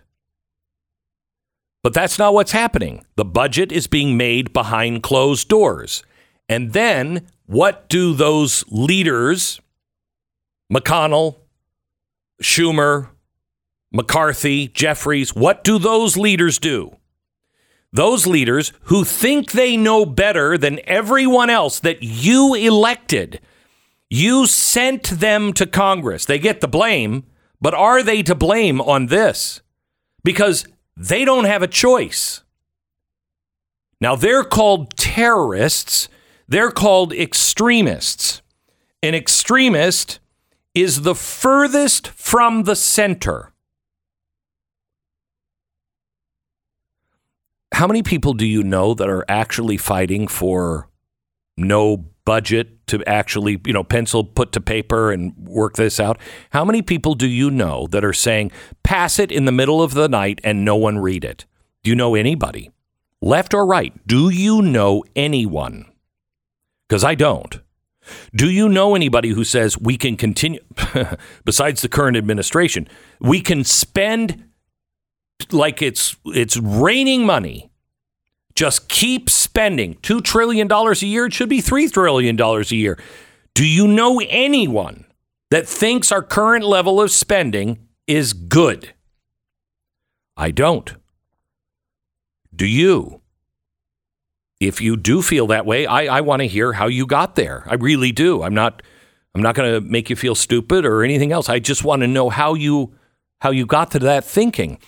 But 1.83 1.93
that's 1.93 2.19
not 2.19 2.33
what's 2.33 2.51
happening. 2.51 3.05
The 3.15 3.25
budget 3.25 3.71
is 3.71 3.87
being 3.87 4.15
made 4.15 4.53
behind 4.53 5.03
closed 5.03 5.47
doors. 5.47 6.03
And 6.47 6.73
then 6.73 7.27
what 7.45 7.89
do 7.89 8.13
those 8.13 8.63
leaders, 8.69 9.59
McConnell, 10.71 11.37
Schumer, 12.41 13.09
McCarthy, 13.91 14.67
Jeffries, 14.67 15.35
what 15.35 15.63
do 15.63 15.79
those 15.79 16.17
leaders 16.17 16.59
do? 16.59 16.97
those 17.91 18.27
leaders 18.27 18.73
who 18.83 19.03
think 19.03 19.51
they 19.51 19.77
know 19.77 20.05
better 20.05 20.57
than 20.57 20.79
everyone 20.85 21.49
else 21.49 21.79
that 21.79 22.03
you 22.03 22.53
elected. 22.53 23.39
You 24.09 24.45
sent 24.45 25.03
them 25.09 25.53
to 25.53 25.65
Congress. 25.65 26.25
They 26.25 26.39
get 26.39 26.61
the 26.61 26.67
blame, 26.67 27.23
but 27.61 27.73
are 27.73 28.03
they 28.03 28.23
to 28.23 28.35
blame 28.35 28.81
on 28.81 29.07
this? 29.07 29.61
Because 30.23 30.67
they 30.95 31.25
don't 31.25 31.45
have 31.45 31.63
a 31.63 31.67
choice. 31.67 32.43
Now, 33.99 34.15
they're 34.15 34.43
called 34.43 34.95
terrorists, 34.95 36.07
they're 36.47 36.71
called 36.71 37.13
extremists. 37.13 38.41
An 39.01 39.15
extremist 39.15 40.19
is 40.75 41.01
the 41.01 41.15
furthest 41.15 42.09
from 42.09 42.63
the 42.63 42.75
center. 42.75 43.53
How 47.77 47.85
many 47.85 48.01
people 48.01 48.33
do 48.33 48.47
you 48.47 48.63
know 48.63 48.95
that 48.95 49.07
are 49.07 49.23
actually 49.29 49.77
fighting 49.77 50.27
for 50.27 50.89
no 51.57 52.05
budget 52.25 52.87
to 52.87 53.03
actually, 53.05 53.61
you 53.67 53.71
know, 53.71 53.83
pencil 53.83 54.23
put 54.23 54.51
to 54.53 54.59
paper 54.59 55.11
and 55.11 55.35
work 55.37 55.75
this 55.75 55.99
out? 55.99 56.17
How 56.49 56.65
many 56.65 56.81
people 56.81 57.13
do 57.13 57.27
you 57.27 57.51
know 57.51 57.85
that 57.91 58.03
are 58.03 58.13
saying, 58.13 58.51
pass 58.81 59.19
it 59.19 59.31
in 59.31 59.45
the 59.45 59.51
middle 59.51 59.79
of 59.79 59.93
the 59.93 60.09
night 60.09 60.41
and 60.43 60.65
no 60.65 60.75
one 60.75 60.97
read 60.97 61.23
it? 61.23 61.45
Do 61.83 61.91
you 61.91 61.95
know 61.95 62.15
anybody? 62.15 62.71
Left 63.21 63.53
or 63.53 63.63
right? 63.63 63.93
Do 64.07 64.29
you 64.29 64.63
know 64.63 65.03
anyone? 65.15 65.85
Because 66.89 67.03
I 67.03 67.13
don't. 67.13 67.59
Do 68.33 68.49
you 68.49 68.69
know 68.69 68.95
anybody 68.95 69.29
who 69.29 69.43
says 69.43 69.77
we 69.77 69.97
can 69.97 70.17
continue, 70.17 70.61
besides 71.45 71.83
the 71.83 71.89
current 71.89 72.17
administration, 72.17 72.87
we 73.19 73.39
can 73.39 73.63
spend 73.63 74.46
like 75.51 75.81
it's 75.81 76.15
it's 76.25 76.57
raining 76.57 77.25
money. 77.25 77.69
Just 78.55 78.89
keep 78.89 79.29
spending 79.29 79.95
two 80.01 80.21
trillion 80.21 80.67
dollars 80.67 81.03
a 81.03 81.07
year. 81.07 81.27
It 81.27 81.33
should 81.33 81.49
be 81.49 81.61
three 81.61 81.87
trillion 81.87 82.35
dollars 82.35 82.71
a 82.71 82.75
year. 82.75 82.97
Do 83.53 83.65
you 83.65 83.87
know 83.87 84.19
anyone 84.19 85.05
that 85.51 85.67
thinks 85.67 86.11
our 86.11 86.21
current 86.21 86.65
level 86.65 87.01
of 87.01 87.11
spending 87.11 87.79
is 88.07 88.33
good? 88.33 88.93
I 90.35 90.51
don't. 90.51 90.93
Do 92.55 92.65
you? 92.65 93.21
If 94.59 94.81
you 94.81 94.97
do 94.97 95.21
feel 95.21 95.45
that 95.47 95.67
way, 95.67 95.85
I, 95.85 96.17
I 96.17 96.21
want 96.21 96.41
to 96.41 96.47
hear 96.47 96.73
how 96.73 96.87
you 96.87 97.05
got 97.05 97.35
there. 97.35 97.63
I 97.67 97.75
really 97.75 98.11
do. 98.11 98.41
I'm 98.41 98.55
not 98.55 98.81
I'm 99.35 99.41
not 99.43 99.53
going 99.53 99.71
to 99.71 99.81
make 99.81 100.09
you 100.09 100.15
feel 100.15 100.33
stupid 100.33 100.83
or 100.83 101.03
anything 101.03 101.31
else. 101.31 101.47
I 101.47 101.59
just 101.59 101.83
want 101.83 102.01
to 102.01 102.07
know 102.07 102.29
how 102.29 102.55
you 102.55 102.95
how 103.41 103.51
you 103.51 103.67
got 103.67 103.91
to 103.91 103.99
that 103.99 104.23
thinking 104.23 104.79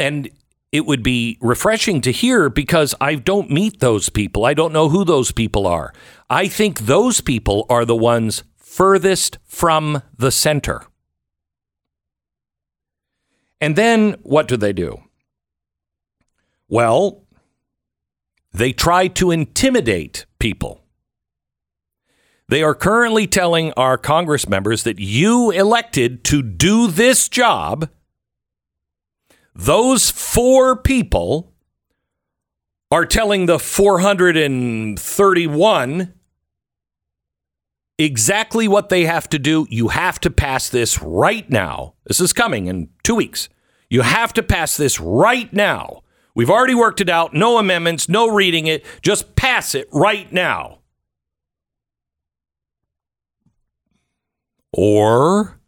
and 0.00 0.30
it 0.72 0.86
would 0.86 1.02
be 1.02 1.36
refreshing 1.40 2.00
to 2.02 2.12
hear 2.12 2.48
because 2.48 2.94
I 3.00 3.16
don't 3.16 3.50
meet 3.50 3.80
those 3.80 4.08
people. 4.08 4.44
I 4.44 4.54
don't 4.54 4.72
know 4.72 4.88
who 4.88 5.04
those 5.04 5.32
people 5.32 5.66
are. 5.66 5.92
I 6.28 6.48
think 6.48 6.80
those 6.80 7.20
people 7.20 7.66
are 7.68 7.84
the 7.84 7.96
ones 7.96 8.44
furthest 8.56 9.38
from 9.44 10.02
the 10.16 10.30
center. 10.30 10.82
And 13.60 13.76
then 13.76 14.16
what 14.22 14.48
do 14.48 14.56
they 14.56 14.72
do? 14.72 15.02
Well, 16.68 17.24
they 18.52 18.72
try 18.72 19.08
to 19.08 19.32
intimidate 19.32 20.24
people. 20.38 20.82
They 22.48 22.62
are 22.62 22.74
currently 22.74 23.26
telling 23.26 23.72
our 23.72 23.98
Congress 23.98 24.48
members 24.48 24.84
that 24.84 24.98
you 24.98 25.50
elected 25.50 26.24
to 26.24 26.42
do 26.42 26.88
this 26.88 27.28
job. 27.28 27.88
Those 29.54 30.10
four 30.10 30.76
people 30.76 31.52
are 32.90 33.06
telling 33.06 33.46
the 33.46 33.58
431 33.58 36.14
exactly 37.98 38.66
what 38.66 38.88
they 38.88 39.04
have 39.04 39.28
to 39.28 39.38
do. 39.38 39.66
You 39.70 39.88
have 39.88 40.18
to 40.20 40.30
pass 40.30 40.68
this 40.68 41.02
right 41.02 41.48
now. 41.50 41.94
This 42.06 42.20
is 42.20 42.32
coming 42.32 42.66
in 42.66 42.88
two 43.02 43.14
weeks. 43.14 43.48
You 43.88 44.02
have 44.02 44.32
to 44.34 44.42
pass 44.42 44.76
this 44.76 45.00
right 45.00 45.52
now. 45.52 46.02
We've 46.34 46.50
already 46.50 46.74
worked 46.74 47.00
it 47.00 47.10
out. 47.10 47.34
No 47.34 47.58
amendments, 47.58 48.08
no 48.08 48.28
reading 48.28 48.66
it. 48.66 48.84
Just 49.02 49.36
pass 49.36 49.74
it 49.74 49.88
right 49.92 50.32
now. 50.32 50.78
Or 54.72 55.60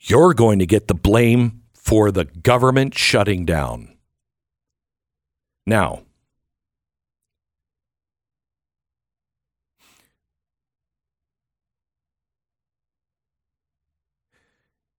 you're 0.00 0.34
going 0.34 0.58
to 0.58 0.66
get 0.66 0.88
the 0.88 0.94
blame 0.94 1.59
for 1.90 2.12
the 2.12 2.24
government 2.24 2.96
shutting 2.96 3.44
down. 3.44 3.96
Now, 5.66 6.02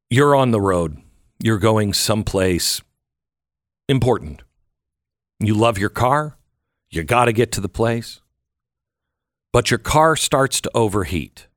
you're 0.10 0.36
on 0.36 0.51
the 0.51 0.60
road. 0.60 0.98
You're 1.39 1.60
going 1.60 1.93
someplace 1.93 2.81
important. 3.88 4.41
You 5.39 5.53
love 5.53 5.77
your 5.77 5.89
car. 5.89 6.38
You 6.89 7.05
got 7.05 7.25
to 7.25 7.31
get 7.31 7.53
to 7.53 7.62
the 7.62 7.69
place. 7.69 8.19
But 9.53 9.71
your 9.71 9.77
car 9.77 10.17
starts 10.17 10.60
to 10.60 10.71
overheat 10.75 11.48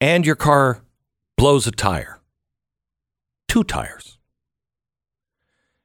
and 0.00 0.24
your 0.24 0.36
car 0.36 0.80
blows 1.36 1.66
a 1.66 1.70
tire, 1.70 2.22
two 3.54 3.62
tires. 3.62 4.18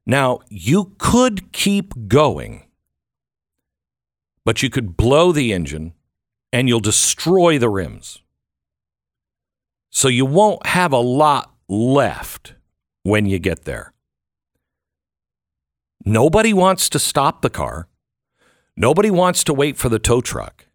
Now, 0.04 0.40
you 0.50 0.96
could 0.98 1.52
keep 1.52 2.08
going, 2.08 2.64
but 4.44 4.64
you 4.64 4.72
could 4.72 4.98
blow 4.98 5.32
the 5.32 5.54
engine 5.54 5.94
and 6.52 6.68
you'll 6.68 6.80
destroy 6.80 7.60
the 7.60 7.70
rims. 7.70 8.24
So 9.92 10.08
you 10.08 10.26
won't 10.26 10.66
have 10.66 10.92
a 10.92 10.98
lot 10.98 11.54
left 11.68 12.56
when 13.04 13.28
you 13.28 13.38
get 13.38 13.66
there. 13.66 13.94
Nobody 16.04 16.54
wants 16.54 16.90
to 16.90 16.98
stop 16.98 17.44
the 17.44 17.52
car. 17.52 17.88
Nobody 18.76 19.12
wants 19.12 19.44
to 19.44 19.54
wait 19.54 19.78
for 19.78 19.90
the 19.90 20.00
tow 20.00 20.22
truck. 20.22 20.66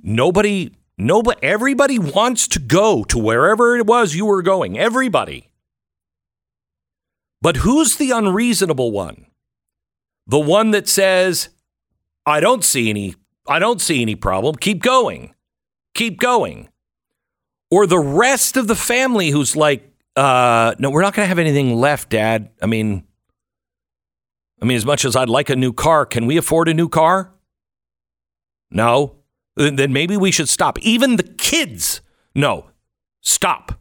Nobody 0.00 0.70
Nobody, 0.98 1.38
everybody 1.42 1.98
wants 1.98 2.48
to 2.48 2.58
go 2.58 3.04
to 3.04 3.18
wherever 3.18 3.76
it 3.76 3.86
was 3.86 4.14
you 4.14 4.24
were 4.24 4.40
going. 4.40 4.78
Everybody. 4.78 5.50
But 7.42 7.58
who's 7.58 7.96
the 7.96 8.10
unreasonable 8.10 8.92
one? 8.92 9.26
The 10.26 10.38
one 10.38 10.72
that 10.72 10.88
says, 10.88 11.50
I 12.24 12.40
don't 12.40 12.64
see 12.64 12.90
any, 12.90 13.14
I 13.46 13.58
don't 13.58 13.80
see 13.80 14.02
any 14.02 14.16
problem. 14.16 14.56
Keep 14.56 14.82
going. 14.82 15.34
Keep 15.94 16.18
going. 16.18 16.68
Or 17.70 17.86
the 17.86 17.98
rest 17.98 18.56
of 18.56 18.68
the 18.68 18.74
family 18.74 19.30
who's 19.30 19.54
like, 19.56 19.92
uh, 20.16 20.74
no, 20.78 20.90
we're 20.90 21.02
not 21.02 21.14
going 21.14 21.24
to 21.24 21.28
have 21.28 21.38
anything 21.38 21.76
left, 21.76 22.10
Dad. 22.10 22.50
I 22.62 22.66
mean, 22.66 23.04
I 24.60 24.64
mean, 24.64 24.76
as 24.76 24.86
much 24.86 25.04
as 25.04 25.14
I'd 25.14 25.28
like 25.28 25.50
a 25.50 25.56
new 25.56 25.72
car, 25.72 26.06
can 26.06 26.26
we 26.26 26.36
afford 26.36 26.68
a 26.68 26.74
new 26.74 26.88
car? 26.88 27.34
No 28.70 29.16
then 29.56 29.92
maybe 29.92 30.16
we 30.16 30.30
should 30.30 30.48
stop. 30.48 30.78
Even 30.80 31.16
the 31.16 31.22
kids, 31.22 32.00
no, 32.34 32.66
stop. 33.22 33.80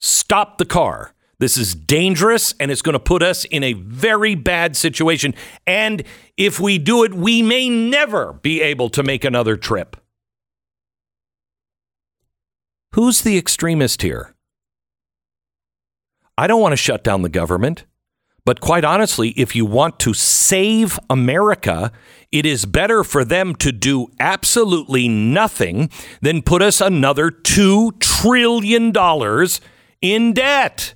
Stop 0.00 0.58
the 0.58 0.64
car. 0.64 1.14
This 1.42 1.58
is 1.58 1.74
dangerous 1.74 2.54
and 2.60 2.70
it's 2.70 2.82
going 2.82 2.92
to 2.92 3.00
put 3.00 3.20
us 3.20 3.44
in 3.46 3.64
a 3.64 3.72
very 3.72 4.36
bad 4.36 4.76
situation. 4.76 5.34
And 5.66 6.04
if 6.36 6.60
we 6.60 6.78
do 6.78 7.02
it, 7.02 7.12
we 7.12 7.42
may 7.42 7.68
never 7.68 8.34
be 8.34 8.60
able 8.60 8.88
to 8.90 9.02
make 9.02 9.24
another 9.24 9.56
trip. 9.56 9.96
Who's 12.94 13.22
the 13.22 13.36
extremist 13.36 14.02
here? 14.02 14.36
I 16.38 16.46
don't 16.46 16.60
want 16.60 16.74
to 16.74 16.76
shut 16.76 17.02
down 17.02 17.22
the 17.22 17.28
government. 17.28 17.86
But 18.44 18.60
quite 18.60 18.84
honestly, 18.84 19.30
if 19.30 19.56
you 19.56 19.66
want 19.66 19.98
to 19.98 20.14
save 20.14 20.96
America, 21.10 21.90
it 22.30 22.46
is 22.46 22.66
better 22.66 23.02
for 23.02 23.24
them 23.24 23.56
to 23.56 23.72
do 23.72 24.12
absolutely 24.20 25.08
nothing 25.08 25.90
than 26.20 26.42
put 26.42 26.62
us 26.62 26.80
another 26.80 27.32
$2 27.32 27.98
trillion 27.98 28.92
in 30.00 30.32
debt. 30.34 30.94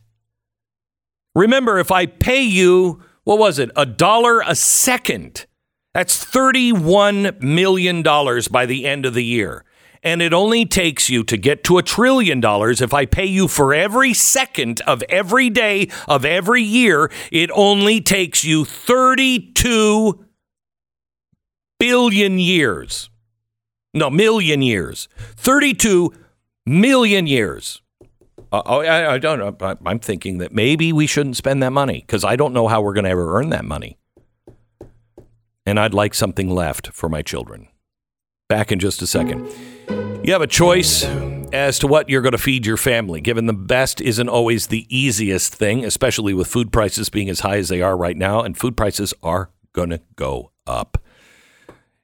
Remember, 1.37 1.79
if 1.79 1.92
I 1.92 2.07
pay 2.07 2.42
you, 2.42 3.03
what 3.25 3.38
was 3.38 3.61
it, 3.61 3.70
a 3.77 3.87
dollar 3.87 4.40
a 4.40 4.57
second, 4.57 5.46
that's 5.94 6.25
$31 6.25 7.40
million 7.40 8.03
by 8.03 8.66
the 8.66 8.87
end 8.87 9.07
of 9.07 9.14
the 9.14 9.25
year 9.25 9.64
and 10.03 10.22
it 10.22 10.33
only 10.33 10.64
takes 10.64 11.11
you 11.11 11.25
to 11.25 11.37
get 11.37 11.64
to 11.64 11.79
a 11.79 11.83
trillion 11.83 12.40
dollars 12.40 12.81
if 12.81 12.94
I 12.94 13.07
pay 13.07 13.27
you 13.27 13.49
for 13.49 13.75
every 13.75 14.14
second 14.14 14.81
of 14.83 15.03
every 15.09 15.51
day 15.51 15.90
of 16.07 16.25
every 16.25 16.62
year, 16.62 17.11
it 17.33 17.51
only 17.53 18.01
takes 18.01 18.44
you 18.44 18.64
32 18.64 20.25
billion 21.81 22.38
years. 22.38 23.11
No, 23.92 24.09
million 24.09 24.62
years. 24.62 25.09
32 25.37 26.12
million 26.64 27.27
years. 27.27 27.83
Uh, 28.53 28.63
oh, 28.65 28.81
I, 28.81 29.15
I, 29.15 29.19
don't. 29.19 29.61
I'm 29.85 29.99
thinking 29.99 30.39
that 30.39 30.53
maybe 30.53 30.93
we 30.93 31.07
shouldn't 31.07 31.37
spend 31.37 31.63
that 31.63 31.73
money 31.73 32.05
because 32.07 32.25
I 32.25 32.37
don't 32.37 32.53
know 32.53 32.69
how 32.69 32.81
we're 32.81 32.95
going 32.95 33.05
to 33.05 33.11
ever 33.11 33.37
earn 33.39 33.51
that 33.51 33.65
money. 33.65 33.99
And 35.65 35.81
I'd 35.81 35.95
like 35.95 36.15
something 36.15 36.49
left 36.49 36.93
for 36.93 37.09
my 37.09 37.23
children. 37.23 37.69
Back 38.49 38.71
in 38.71 38.79
just 38.79 39.03
a 39.03 39.07
second. 39.07 39.51
You 40.25 40.33
have 40.33 40.43
a 40.43 40.47
choice 40.47 41.05
as 41.53 41.79
to 41.81 41.89
what 41.89 42.09
you're 42.09 42.23
going 42.23 42.33
to 42.33 42.39
feed 42.39 42.67
your 42.67 42.77
family. 42.77 43.21
Given 43.21 43.47
the 43.47 43.53
best 43.53 44.01
isn't 44.01 44.29
always 44.29 44.69
the 44.69 44.87
easiest 44.89 45.53
thing, 45.55 45.85
especially 45.85 46.35
with 46.35 46.47
food 46.47 46.73
prices 46.73 47.09
being 47.09 47.29
as 47.29 47.41
high 47.41 47.57
as 47.59 47.69
they 47.69 47.83
are 47.83 47.97
right 47.97 48.17
now, 48.17 48.43
and 48.43 48.57
food 48.57 48.77
prices 48.77 49.13
are 49.23 49.51
going 49.73 49.91
to 49.91 50.01
go 50.15 50.53
up. 50.67 51.03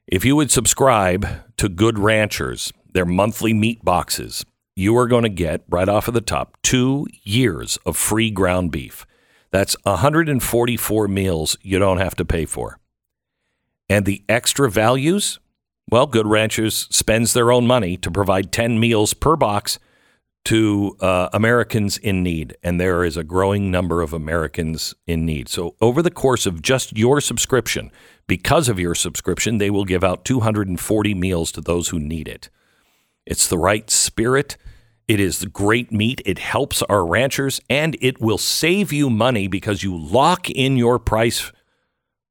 If 0.07 0.25
you 0.25 0.35
would 0.35 0.51
subscribe 0.51 1.25
to 1.57 1.69
Good 1.69 1.97
Ranchers, 1.97 2.73
their 2.91 3.05
monthly 3.05 3.53
meat 3.53 3.83
boxes, 3.83 4.45
you 4.75 4.97
are 4.97 5.07
going 5.07 5.23
to 5.23 5.29
get 5.29 5.63
right 5.69 5.89
off 5.89 6.07
of 6.07 6.13
the 6.13 6.21
top 6.21 6.57
two 6.63 7.07
years 7.23 7.77
of 7.85 7.95
free 7.97 8.31
ground 8.31 8.71
beef. 8.71 9.05
That's 9.51 9.75
144 9.83 11.07
meals 11.07 11.57
you 11.61 11.77
don't 11.77 11.99
have 11.99 12.15
to 12.15 12.25
pay 12.25 12.45
for. 12.45 12.79
And 13.87 14.05
the 14.05 14.23
extra 14.27 14.71
values, 14.71 15.39
well, 15.89 16.07
Good 16.07 16.25
Ranchers 16.25 16.87
spends 16.89 17.33
their 17.33 17.51
own 17.51 17.67
money 17.67 17.97
to 17.97 18.09
provide 18.09 18.51
10 18.51 18.79
meals 18.79 19.13
per 19.13 19.35
box 19.35 19.77
to 20.45 20.97
uh, 20.99 21.29
Americans 21.31 21.97
in 21.97 22.23
need. 22.23 22.57
And 22.63 22.79
there 22.79 23.03
is 23.03 23.15
a 23.15 23.23
growing 23.23 23.69
number 23.69 24.01
of 24.01 24.11
Americans 24.11 24.95
in 25.05 25.25
need. 25.25 25.47
So, 25.47 25.75
over 25.79 26.01
the 26.01 26.11
course 26.11 26.45
of 26.45 26.61
just 26.61 26.97
your 26.97 27.21
subscription, 27.21 27.91
because 28.27 28.67
of 28.67 28.79
your 28.79 28.95
subscription, 28.95 29.57
they 29.57 29.69
will 29.69 29.85
give 29.85 30.03
out 30.03 30.25
240 30.25 31.13
meals 31.13 31.51
to 31.51 31.61
those 31.61 31.89
who 31.89 31.99
need 31.99 32.27
it. 32.27 32.49
It's 33.25 33.47
the 33.47 33.57
right 33.57 33.89
spirit. 33.89 34.57
It 35.07 35.19
is 35.19 35.45
great 35.45 35.91
meat. 35.91 36.21
It 36.25 36.37
helps 36.39 36.81
our 36.83 37.05
ranchers 37.05 37.59
and 37.69 37.97
it 38.01 38.21
will 38.21 38.37
save 38.37 38.93
you 38.93 39.09
money 39.09 39.47
because 39.47 39.83
you 39.83 39.97
lock 39.97 40.49
in 40.49 40.77
your 40.77 40.99
price. 40.99 41.51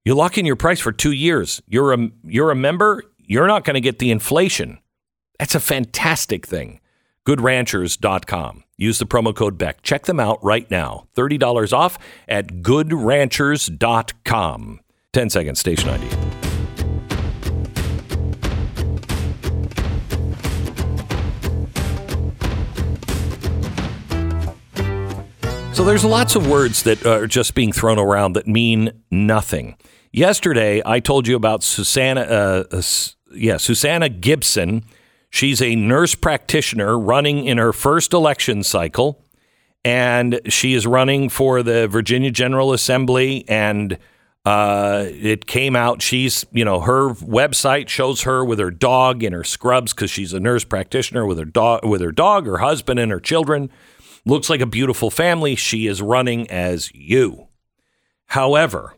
You 0.05 0.14
lock 0.14 0.38
in 0.38 0.46
your 0.46 0.57
price 0.57 0.81
for 0.81 0.92
two 0.92 1.12
years. 1.12 1.62
You're 1.66 1.92
a, 1.92 2.09
you're 2.24 2.50
a 2.50 2.57
member, 2.57 3.05
you're 3.18 3.46
not 3.46 3.64
going 3.64 3.74
to 3.74 3.81
get 3.81 3.98
the 3.98 4.11
inflation. 4.11 4.78
That's 5.38 5.55
a 5.55 5.61
fantastic 5.61 6.46
thing. 6.46 6.81
GoodRanchers.com. 7.26 8.64
Use 8.76 8.98
the 8.98 9.07
promo 9.07 9.35
code 9.35 9.57
Beck. 9.59 9.83
Check 9.83 10.07
them 10.07 10.18
out 10.18 10.42
right 10.42 10.68
now. 10.70 11.07
$30 11.16 11.72
off 11.72 11.98
at 12.26 12.48
GoodRanchers.com. 12.48 14.81
10 15.12 15.31
seconds, 15.31 15.61
station 15.61 15.88
ID. 15.88 16.41
So 25.82 25.86
there's 25.86 26.04
lots 26.04 26.36
of 26.36 26.46
words 26.46 26.84
that 26.84 27.04
are 27.04 27.26
just 27.26 27.56
being 27.56 27.72
thrown 27.72 27.98
around 27.98 28.34
that 28.34 28.46
mean 28.46 29.02
nothing. 29.10 29.76
Yesterday, 30.12 30.80
I 30.86 31.00
told 31.00 31.26
you 31.26 31.34
about 31.34 31.64
Susanna, 31.64 32.20
uh, 32.20 32.64
uh, 32.70 32.82
yeah, 33.34 33.56
Susanna 33.56 34.08
Gibson. 34.08 34.84
She's 35.28 35.60
a 35.60 35.74
nurse 35.74 36.14
practitioner 36.14 36.96
running 36.96 37.46
in 37.46 37.58
her 37.58 37.72
first 37.72 38.12
election 38.12 38.62
cycle, 38.62 39.24
and 39.84 40.40
she 40.46 40.74
is 40.74 40.86
running 40.86 41.28
for 41.28 41.64
the 41.64 41.88
Virginia 41.88 42.30
General 42.30 42.72
Assembly. 42.72 43.44
And 43.48 43.98
uh, 44.46 45.06
it 45.08 45.46
came 45.46 45.74
out 45.74 46.00
she's, 46.00 46.46
you 46.52 46.64
know, 46.64 46.78
her 46.78 47.14
website 47.14 47.88
shows 47.88 48.22
her 48.22 48.44
with 48.44 48.60
her 48.60 48.70
dog 48.70 49.24
in 49.24 49.32
her 49.32 49.42
scrubs 49.42 49.92
because 49.92 50.12
she's 50.12 50.32
a 50.32 50.38
nurse 50.38 50.62
practitioner 50.62 51.26
with 51.26 51.38
her 51.38 51.44
dog, 51.44 51.84
with 51.84 52.00
her 52.02 52.12
dog, 52.12 52.46
her 52.46 52.58
husband, 52.58 53.00
and 53.00 53.10
her 53.10 53.18
children. 53.18 53.68
Looks 54.24 54.48
like 54.48 54.61
a 54.61 54.66
beautiful 54.66 55.11
family. 55.11 55.56
She 55.56 55.87
is 55.87 56.00
running 56.00 56.48
as 56.50 56.92
you. 56.94 57.48
However, 58.26 58.96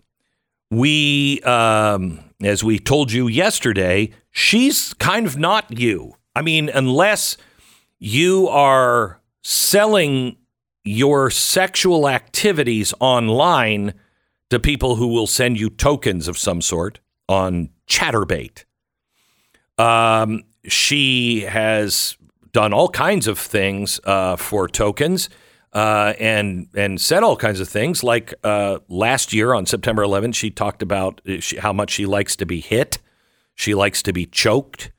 we, 0.70 1.40
um, 1.42 2.20
as 2.42 2.62
we 2.62 2.78
told 2.78 3.10
you 3.12 3.26
yesterday, 3.26 4.10
she's 4.30 4.92
kind 4.94 5.26
of 5.26 5.38
not 5.38 5.78
you. 5.78 6.16
I 6.36 6.42
mean, 6.42 6.68
unless 6.68 7.36
you 7.98 8.48
are 8.48 9.20
selling 9.42 10.36
your 10.84 11.30
sexual 11.30 12.08
activities 12.08 12.92
online 13.00 13.94
to 14.50 14.60
people 14.60 14.96
who 14.96 15.08
will 15.08 15.26
send 15.26 15.58
you 15.58 15.70
tokens 15.70 16.28
of 16.28 16.36
some 16.36 16.60
sort 16.60 17.00
on 17.28 17.70
Chaturbate. 17.88 18.64
Um, 19.78 20.42
she 20.66 21.40
has 21.40 22.16
done 22.54 22.72
all 22.72 22.88
kinds 22.88 23.26
of 23.26 23.38
things 23.38 24.00
uh, 24.04 24.36
for 24.36 24.66
tokens 24.66 25.28
uh, 25.74 26.14
and 26.18 26.68
and 26.74 27.00
said 27.00 27.22
all 27.22 27.36
kinds 27.36 27.60
of 27.60 27.68
things. 27.68 28.02
Like 28.02 28.32
uh, 28.42 28.78
last 28.88 29.34
year 29.34 29.52
on 29.52 29.66
September 29.66 30.02
11th, 30.02 30.34
she 30.34 30.50
talked 30.50 30.80
about 30.80 31.20
uh, 31.28 31.40
she, 31.40 31.58
how 31.58 31.72
much 31.74 31.90
she 31.90 32.06
likes 32.06 32.36
to 32.36 32.46
be 32.46 32.60
hit. 32.60 32.98
She 33.54 33.74
likes 33.74 34.02
to 34.04 34.12
be 34.12 34.24
choked. 34.24 34.92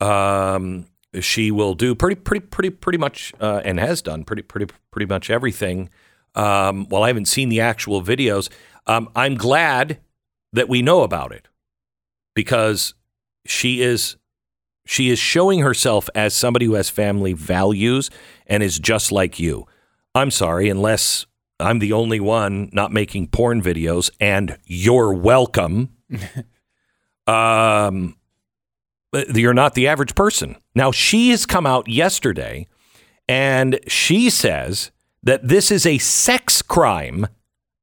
Um, 0.00 0.86
she 1.20 1.50
will 1.50 1.74
do 1.74 1.94
pretty 1.94 2.16
pretty 2.16 2.44
pretty 2.46 2.70
pretty 2.70 2.98
much 2.98 3.32
uh, 3.40 3.62
and 3.64 3.80
has 3.80 4.02
done 4.02 4.24
pretty 4.24 4.42
pretty 4.42 4.72
pretty 4.90 5.06
much 5.06 5.30
everything. 5.30 5.88
Um, 6.34 6.86
well, 6.88 7.02
I 7.02 7.08
haven't 7.08 7.26
seen 7.26 7.48
the 7.48 7.60
actual 7.60 8.02
videos. 8.02 8.50
Um, 8.86 9.08
I'm 9.16 9.34
glad 9.36 9.98
that 10.52 10.68
we 10.68 10.82
know 10.82 11.02
about 11.02 11.32
it 11.32 11.48
because 12.34 12.94
she 13.46 13.80
is 13.80 14.16
she 14.84 15.10
is 15.10 15.18
showing 15.18 15.60
herself 15.60 16.08
as 16.14 16.34
somebody 16.34 16.66
who 16.66 16.74
has 16.74 16.90
family 16.90 17.32
values 17.32 18.10
and 18.46 18.62
is 18.62 18.78
just 18.78 19.12
like 19.12 19.38
you. 19.38 19.66
I'm 20.14 20.30
sorry, 20.30 20.68
unless 20.68 21.26
I'm 21.60 21.78
the 21.78 21.92
only 21.92 22.20
one 22.20 22.68
not 22.72 22.92
making 22.92 23.28
porn 23.28 23.62
videos, 23.62 24.10
and 24.20 24.58
you're 24.64 25.12
welcome. 25.12 25.90
um, 27.26 28.16
you're 29.34 29.54
not 29.54 29.74
the 29.74 29.88
average 29.88 30.14
person. 30.14 30.56
Now, 30.74 30.90
she 30.90 31.30
has 31.30 31.46
come 31.46 31.66
out 31.66 31.88
yesterday 31.88 32.66
and 33.28 33.78
she 33.86 34.30
says 34.30 34.90
that 35.22 35.46
this 35.46 35.70
is 35.70 35.86
a 35.86 35.98
sex 35.98 36.62
crime 36.62 37.26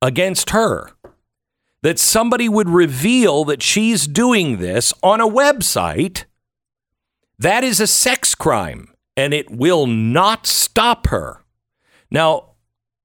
against 0.01 0.49
her. 0.51 0.91
That 1.81 1.97
somebody 1.97 2.49
would 2.49 2.67
reveal 2.67 3.45
that 3.45 3.63
she's 3.63 4.05
doing 4.05 4.57
this 4.57 4.93
on 5.01 5.21
a 5.21 5.27
website 5.27 6.25
that 7.39 7.63
is 7.63 7.79
a 7.79 7.87
sex 7.87 8.35
crime 8.35 8.93
and 9.17 9.33
it 9.33 9.49
will 9.49 9.87
not 9.87 10.45
stop 10.45 11.07
her. 11.07 11.43
Now, 12.11 12.51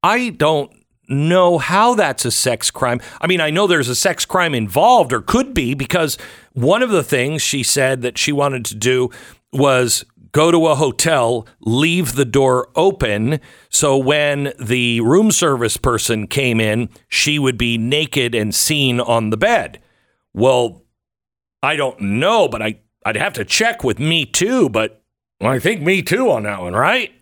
I 0.03 0.29
don't 0.29 0.71
know 1.07 1.57
how 1.57 1.95
that's 1.95 2.25
a 2.25 2.31
sex 2.31 2.71
crime. 2.71 3.01
I 3.21 3.27
mean, 3.27 3.41
I 3.41 3.49
know 3.49 3.67
there's 3.67 3.89
a 3.89 3.95
sex 3.95 4.25
crime 4.25 4.55
involved 4.55 5.13
or 5.13 5.21
could 5.21 5.53
be 5.53 5.73
because 5.73 6.17
one 6.53 6.81
of 6.81 6.89
the 6.89 7.03
things 7.03 7.41
she 7.41 7.63
said 7.63 8.01
that 8.01 8.17
she 8.17 8.31
wanted 8.31 8.65
to 8.65 8.75
do 8.75 9.09
was 9.51 10.05
go 10.31 10.51
to 10.51 10.67
a 10.67 10.75
hotel, 10.75 11.47
leave 11.61 12.15
the 12.15 12.25
door 12.25 12.69
open. 12.75 13.39
So 13.69 13.97
when 13.97 14.53
the 14.59 15.01
room 15.01 15.31
service 15.31 15.77
person 15.77 16.27
came 16.27 16.59
in, 16.59 16.89
she 17.07 17.39
would 17.39 17.57
be 17.57 17.77
naked 17.77 18.35
and 18.35 18.53
seen 18.53 18.99
on 18.99 19.29
the 19.29 19.37
bed. 19.37 19.81
Well, 20.33 20.83
I 21.63 21.75
don't 21.75 21.99
know, 22.01 22.47
but 22.47 22.61
I 22.61 22.79
I'd 23.05 23.17
have 23.17 23.33
to 23.33 23.45
check 23.45 23.83
with 23.83 23.99
Me 23.99 24.25
Too, 24.25 24.67
but 24.67 25.03
I 25.39 25.59
think 25.59 25.81
Me 25.81 26.01
Too 26.01 26.31
on 26.31 26.43
that 26.43 26.61
one, 26.61 26.73
right? 26.73 27.13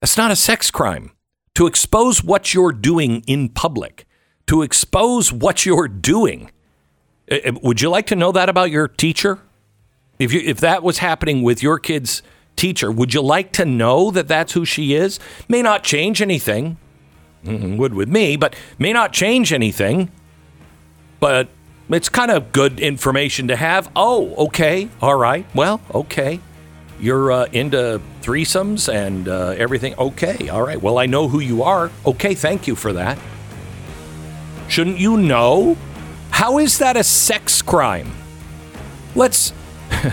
That's 0.00 0.16
not 0.16 0.30
a 0.30 0.36
sex 0.36 0.70
crime. 0.70 1.12
To 1.54 1.66
expose 1.66 2.24
what 2.24 2.52
you're 2.52 2.72
doing 2.72 3.22
in 3.26 3.50
public, 3.50 4.06
to 4.46 4.62
expose 4.62 5.32
what 5.32 5.64
you're 5.64 5.86
doing. 5.86 6.50
Eh, 7.28 7.40
eh, 7.44 7.52
would 7.62 7.80
you 7.80 7.90
like 7.90 8.06
to 8.06 8.16
know 8.16 8.32
that 8.32 8.48
about 8.48 8.70
your 8.70 8.88
teacher? 8.88 9.38
If 10.18 10.32
you, 10.32 10.40
if 10.40 10.58
that 10.60 10.82
was 10.82 10.98
happening 10.98 11.42
with 11.42 11.62
your 11.62 11.78
kid's 11.78 12.22
teacher, 12.56 12.90
would 12.90 13.14
you 13.14 13.20
like 13.20 13.52
to 13.52 13.64
know 13.64 14.10
that 14.10 14.26
that's 14.26 14.52
who 14.52 14.64
she 14.64 14.94
is? 14.94 15.20
May 15.48 15.62
not 15.62 15.84
change 15.84 16.20
anything. 16.20 16.78
Mm-hmm, 17.44 17.76
would 17.76 17.94
with 17.94 18.08
me, 18.08 18.36
but 18.36 18.56
may 18.78 18.92
not 18.92 19.12
change 19.12 19.52
anything. 19.52 20.10
But 21.20 21.48
it's 21.90 22.08
kind 22.08 22.30
of 22.30 22.52
good 22.52 22.80
information 22.80 23.48
to 23.48 23.56
have. 23.56 23.90
Oh, 23.94 24.34
okay. 24.46 24.88
All 25.02 25.16
right. 25.16 25.46
Well, 25.54 25.80
okay. 25.94 26.40
You're 26.98 27.30
uh, 27.32 27.46
into 27.52 28.00
threesomes 28.22 28.92
and 28.92 29.28
uh, 29.28 29.54
everything. 29.58 29.94
Okay. 29.98 30.48
All 30.48 30.62
right. 30.62 30.80
Well, 30.80 30.98
I 30.98 31.06
know 31.06 31.28
who 31.28 31.40
you 31.40 31.62
are. 31.62 31.90
Okay. 32.06 32.34
Thank 32.34 32.66
you 32.66 32.74
for 32.74 32.92
that. 32.94 33.18
Shouldn't 34.68 34.98
you 34.98 35.16
know? 35.16 35.76
How 36.30 36.58
is 36.58 36.78
that 36.78 36.96
a 36.96 37.04
sex 37.04 37.62
crime? 37.62 38.10
Let's. 39.14 39.52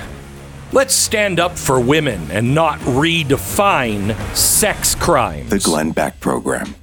Let's 0.73 0.93
stand 0.93 1.37
up 1.41 1.57
for 1.57 1.81
women 1.81 2.31
and 2.31 2.55
not 2.55 2.79
redefine 2.79 4.15
sex 4.33 4.95
crimes. 4.95 5.49
The 5.49 5.59
Glenn 5.59 5.91
Beck 5.91 6.21
Program. 6.21 6.75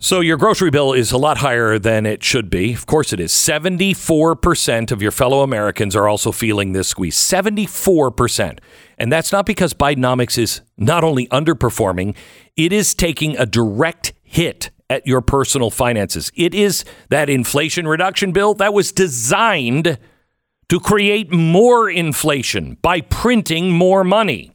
So 0.00 0.20
your 0.20 0.36
grocery 0.36 0.70
bill 0.70 0.92
is 0.92 1.10
a 1.10 1.18
lot 1.18 1.38
higher 1.38 1.76
than 1.76 2.06
it 2.06 2.22
should 2.22 2.50
be. 2.50 2.72
Of 2.72 2.86
course 2.86 3.12
it 3.12 3.18
is. 3.18 3.32
74% 3.32 4.92
of 4.92 5.02
your 5.02 5.10
fellow 5.10 5.42
Americans 5.42 5.96
are 5.96 6.06
also 6.08 6.30
feeling 6.30 6.72
this 6.72 6.86
squeeze. 6.86 7.16
74%. 7.16 8.60
And 8.96 9.12
that's 9.12 9.32
not 9.32 9.44
because 9.44 9.74
Bidenomics 9.74 10.38
is 10.38 10.60
not 10.76 11.02
only 11.02 11.26
underperforming, 11.28 12.14
it 12.56 12.72
is 12.72 12.94
taking 12.94 13.36
a 13.38 13.44
direct 13.44 14.12
hit 14.22 14.70
at 14.88 15.04
your 15.04 15.20
personal 15.20 15.70
finances. 15.70 16.30
It 16.36 16.54
is 16.54 16.84
that 17.08 17.28
inflation 17.28 17.88
reduction 17.88 18.30
bill 18.30 18.54
that 18.54 18.72
was 18.72 18.92
designed 18.92 19.98
to 20.68 20.78
create 20.78 21.32
more 21.32 21.90
inflation 21.90 22.76
by 22.82 23.00
printing 23.00 23.72
more 23.72 24.04
money. 24.04 24.52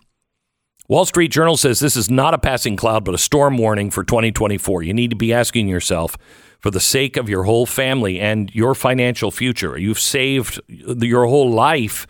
Wall 0.90 1.06
Street 1.06 1.30
Journal 1.30 1.56
says 1.56 1.80
this 1.80 1.96
is 1.96 2.10
not 2.10 2.34
a 2.34 2.38
passing 2.38 2.76
cloud, 2.76 3.06
but 3.06 3.16
a 3.16 3.18
storm 3.18 3.58
warning 3.58 3.90
for 3.90 4.04
2024. 4.04 4.84
You 4.84 4.94
need 4.94 5.12
to 5.12 5.16
be 5.16 5.34
asking 5.34 5.70
yourself, 5.70 6.18
for 6.60 6.72
the 6.72 6.80
sake 6.80 7.18
of 7.18 7.30
your 7.30 7.44
whole 7.44 7.66
family 7.66 8.20
and 8.20 8.54
your 8.56 8.76
financial 8.76 9.32
future, 9.32 9.78
you've 9.78 10.00
saved 10.00 10.62
your 10.68 11.26
whole 11.26 11.52
life. 11.52 12.08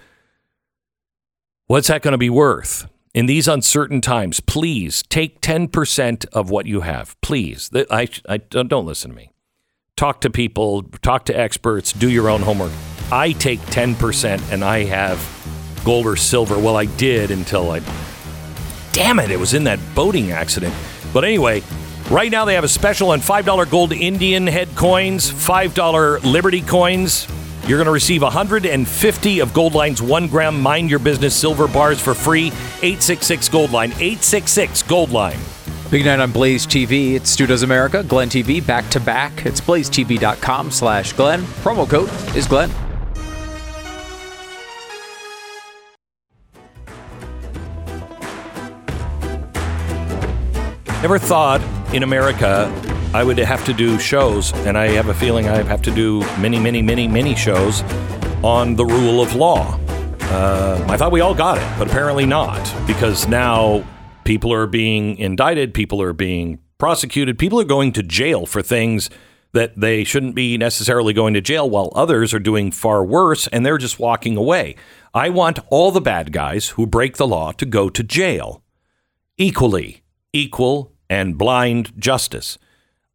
What's 1.65 1.87
that 1.87 2.01
going 2.01 2.11
to 2.13 2.19
be 2.19 2.29
worth? 2.29 2.87
In 3.13 3.27
these 3.27 3.47
uncertain 3.47 4.01
times, 4.01 4.39
please 4.39 5.03
take 5.09 5.41
10% 5.41 6.25
of 6.33 6.49
what 6.49 6.65
you 6.65 6.81
have. 6.81 7.19
Please. 7.21 7.69
I, 7.91 8.07
I, 8.27 8.37
don't 8.37 8.85
listen 8.85 9.11
to 9.11 9.17
me. 9.17 9.31
Talk 9.95 10.21
to 10.21 10.29
people, 10.29 10.83
talk 11.01 11.25
to 11.25 11.39
experts, 11.39 11.93
do 11.93 12.09
your 12.09 12.29
own 12.29 12.41
homework. 12.41 12.71
I 13.11 13.33
take 13.33 13.59
10% 13.61 14.51
and 14.51 14.63
I 14.63 14.83
have 14.83 15.19
gold 15.85 16.07
or 16.07 16.15
silver. 16.15 16.57
Well, 16.57 16.75
I 16.75 16.85
did 16.85 17.29
until 17.29 17.71
I 17.71 17.79
damn 18.93 19.19
it, 19.19 19.31
it 19.31 19.39
was 19.39 19.53
in 19.53 19.65
that 19.65 19.79
boating 19.93 20.31
accident. 20.31 20.73
But 21.11 21.25
anyway, 21.25 21.61
right 22.09 22.31
now 22.31 22.45
they 22.45 22.53
have 22.53 22.63
a 22.63 22.69
special 22.69 23.11
on 23.11 23.19
$5 23.19 23.69
gold 23.69 23.91
Indian 23.91 24.47
head 24.47 24.69
coins, 24.75 25.29
$5 25.29 26.23
Liberty 26.23 26.61
coins. 26.61 27.27
You're 27.67 27.77
going 27.77 27.85
to 27.85 27.91
receive 27.91 28.21
150 28.21 29.39
of 29.39 29.49
Goldline's 29.51 30.01
one 30.01 30.27
gram 30.27 30.61
Mind 30.61 30.89
Your 30.89 30.99
Business 30.99 31.33
silver 31.33 31.67
bars 31.67 31.99
for 31.99 32.13
free. 32.13 32.47
866 32.81 33.49
Goldline. 33.49 33.91
866 33.91 34.83
Goldline. 34.83 35.89
Big 35.89 36.03
night 36.03 36.19
on 36.19 36.31
Blaze 36.31 36.67
TV. 36.67 37.13
It's 37.13 37.29
Studios 37.29 37.63
America, 37.63 38.03
Glenn 38.03 38.27
TV, 38.27 38.65
back 38.65 38.89
to 38.89 38.99
back. 38.99 39.45
It's 39.45 39.61
blazetv.com 39.61 40.71
slash 40.71 41.13
Glenn. 41.13 41.43
Promo 41.61 41.87
code 41.87 42.09
is 42.35 42.47
Glenn. 42.47 42.69
Never 51.03 51.19
thought 51.19 51.61
in 51.93 52.01
America 52.01 52.71
I 53.13 53.23
would 53.23 53.37
have 53.37 53.63
to 53.65 53.73
do 53.73 53.99
shows, 53.99 54.51
and 54.65 54.75
I 54.75 54.87
have 54.87 55.09
a 55.09 55.13
feeling 55.13 55.47
I 55.47 55.61
have 55.61 55.83
to 55.83 55.91
do 55.91 56.21
many, 56.39 56.59
many, 56.59 56.81
many, 56.81 57.07
many 57.07 57.35
shows 57.35 57.83
on 58.43 58.75
the 58.75 58.85
rule 58.85 59.21
of 59.21 59.35
law. 59.35 59.79
Uh, 60.21 60.83
I 60.89 60.97
thought 60.97 61.11
we 61.11 61.21
all 61.21 61.35
got 61.35 61.59
it, 61.59 61.77
but 61.77 61.87
apparently 61.87 62.25
not, 62.25 62.73
because 62.87 63.27
now 63.27 63.83
People 64.23 64.53
are 64.53 64.67
being 64.67 65.17
indicted, 65.17 65.73
people 65.73 66.01
are 66.01 66.13
being 66.13 66.59
prosecuted, 66.77 67.37
people 67.37 67.59
are 67.59 67.65
going 67.65 67.91
to 67.93 68.03
jail 68.03 68.45
for 68.45 68.61
things 68.61 69.09
that 69.51 69.77
they 69.79 70.03
shouldn't 70.03 70.33
be 70.33 70.57
necessarily 70.57 71.13
going 71.13 71.33
to 71.33 71.41
jail 71.41 71.69
while 71.69 71.91
others 71.93 72.33
are 72.33 72.39
doing 72.39 72.71
far 72.71 73.03
worse 73.03 73.47
and 73.47 73.65
they're 73.65 73.77
just 73.77 73.99
walking 73.99 74.37
away. 74.37 74.75
I 75.13 75.29
want 75.29 75.59
all 75.69 75.91
the 75.91 76.01
bad 76.01 76.31
guys 76.31 76.69
who 76.69 76.87
break 76.87 77.17
the 77.17 77.27
law 77.27 77.51
to 77.51 77.65
go 77.65 77.89
to 77.89 78.01
jail 78.01 78.63
equally, 79.37 80.03
equal 80.31 80.92
and 81.13 81.37
blind 81.37 81.93
justice. 81.97 82.57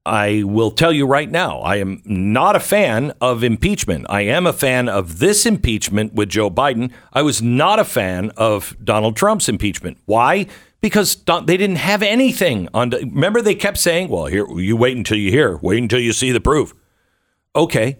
I 0.06 0.42
will 0.44 0.70
tell 0.70 0.92
you 0.92 1.04
right 1.04 1.30
now, 1.30 1.58
I 1.58 1.76
am 1.76 2.00
not 2.06 2.56
a 2.56 2.60
fan 2.60 3.12
of 3.20 3.42
impeachment. 3.42 4.06
I 4.08 4.22
am 4.22 4.46
a 4.46 4.52
fan 4.52 4.88
of 4.88 5.18
this 5.18 5.44
impeachment 5.44 6.14
with 6.14 6.30
Joe 6.30 6.48
Biden. 6.48 6.92
I 7.12 7.22
was 7.22 7.42
not 7.42 7.78
a 7.78 7.84
fan 7.84 8.30
of 8.36 8.74
Donald 8.82 9.16
Trump's 9.16 9.48
impeachment. 9.48 9.98
Why? 10.06 10.46
Because 10.80 11.16
they 11.16 11.56
didn't 11.56 11.76
have 11.76 12.02
anything 12.02 12.68
on. 12.72 12.90
Remember, 12.90 13.42
they 13.42 13.56
kept 13.56 13.78
saying, 13.78 14.08
"Well, 14.08 14.26
here 14.26 14.46
you 14.58 14.76
wait 14.76 14.96
until 14.96 15.18
you 15.18 15.30
hear, 15.30 15.58
wait 15.60 15.82
until 15.82 16.00
you 16.00 16.12
see 16.12 16.30
the 16.30 16.40
proof." 16.40 16.72
Okay. 17.54 17.98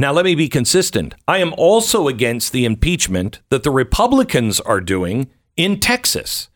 Now 0.00 0.12
let 0.12 0.24
me 0.24 0.34
be 0.34 0.48
consistent. 0.48 1.14
I 1.26 1.38
am 1.38 1.54
also 1.56 2.08
against 2.08 2.52
the 2.52 2.64
impeachment 2.64 3.40
that 3.48 3.62
the 3.62 3.70
Republicans 3.70 4.60
are 4.60 4.80
doing 4.80 5.28
in 5.56 5.80
Texas 5.80 6.48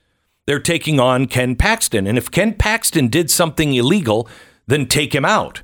they're 0.46 0.60
taking 0.60 0.98
on 0.98 1.26
Ken 1.26 1.56
Paxton. 1.56 2.06
And 2.06 2.18
if 2.18 2.30
Ken 2.30 2.54
Paxton 2.54 3.08
did 3.08 3.30
something 3.30 3.74
illegal, 3.74 4.28
then 4.66 4.86
take 4.86 5.14
him 5.14 5.24
out. 5.24 5.62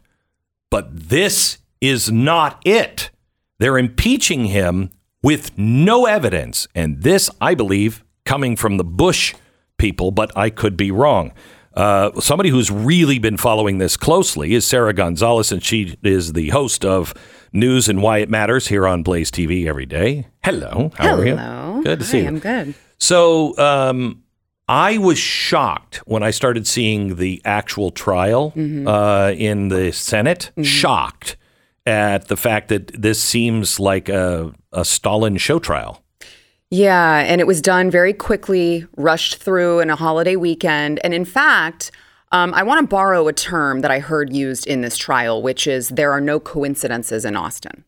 But 0.70 0.88
this 1.08 1.58
is 1.80 2.10
not 2.10 2.60
it. 2.64 3.10
They're 3.58 3.78
impeaching 3.78 4.46
him 4.46 4.90
with 5.22 5.56
no 5.58 6.06
evidence. 6.06 6.68
And 6.74 7.02
this, 7.02 7.30
I 7.40 7.54
believe, 7.54 8.04
coming 8.24 8.56
from 8.56 8.76
the 8.76 8.84
Bush 8.84 9.34
people, 9.78 10.10
but 10.10 10.36
I 10.36 10.50
could 10.50 10.76
be 10.76 10.90
wrong. 10.90 11.32
Uh, 11.74 12.18
somebody 12.20 12.50
who's 12.50 12.70
really 12.70 13.18
been 13.18 13.36
following 13.36 13.78
this 13.78 13.96
closely 13.96 14.54
is 14.54 14.66
Sara 14.66 14.92
Gonzales, 14.92 15.52
and 15.52 15.62
she 15.62 15.96
is 16.02 16.32
the 16.32 16.48
host 16.48 16.84
of 16.84 17.14
News 17.52 17.88
and 17.88 18.02
Why 18.02 18.18
It 18.18 18.28
Matters 18.28 18.66
here 18.68 18.86
on 18.86 19.02
Blaze 19.02 19.30
TV 19.30 19.66
every 19.66 19.86
day. 19.86 20.26
Hello. 20.42 20.90
How 20.96 21.08
Hello. 21.10 21.22
are 21.22 21.26
you? 21.26 21.36
Hello, 21.36 21.82
Good 21.82 22.00
to 22.00 22.04
Hi, 22.04 22.10
see 22.10 22.18
you. 22.20 22.26
I'm 22.26 22.38
good. 22.40 22.74
So, 22.98 23.56
um, 23.58 24.24
I 24.68 24.98
was 24.98 25.18
shocked 25.18 25.96
when 26.07 26.22
I 26.22 26.31
started 26.31 26.66
seeing 26.66 27.16
the 27.16 27.40
actual 27.44 27.90
trial 27.90 28.52
mm-hmm. 28.54 28.87
uh, 28.87 29.31
in 29.31 29.68
the 29.68 29.92
Senate. 29.92 30.50
Mm-hmm. 30.52 30.64
Shocked 30.64 31.37
at 31.87 32.28
the 32.28 32.37
fact 32.37 32.68
that 32.68 33.00
this 33.00 33.20
seems 33.20 33.81
like 33.81 34.11
a, 34.11 34.52
a 34.72 34.85
Stalin 34.85 35.38
show 35.38 35.59
trial. 35.59 36.02
Yeah, 36.70 37.20
and 37.20 37.40
it 37.40 37.46
was 37.46 37.62
done 37.62 37.90
very 37.90 38.12
quickly, 38.12 38.87
rushed 38.98 39.37
through 39.37 39.81
in 39.81 39.88
a 39.88 39.96
holiday 39.96 40.37
weekend. 40.37 41.00
And 41.02 41.14
in 41.14 41.24
fact, 41.24 41.90
um, 42.31 42.52
I 42.52 42.62
want 42.62 42.83
to 42.83 42.87
borrow 42.87 43.26
a 43.26 43.33
term 43.33 43.81
that 43.81 43.90
I 43.90 44.00
heard 44.00 44.35
used 44.35 44.66
in 44.66 44.83
this 44.83 44.98
trial, 44.98 45.40
which 45.40 45.66
is 45.66 45.88
there 45.88 46.12
are 46.12 46.20
no 46.20 46.38
coincidences 46.38 47.24
in 47.24 47.37
Austin. 47.37 47.85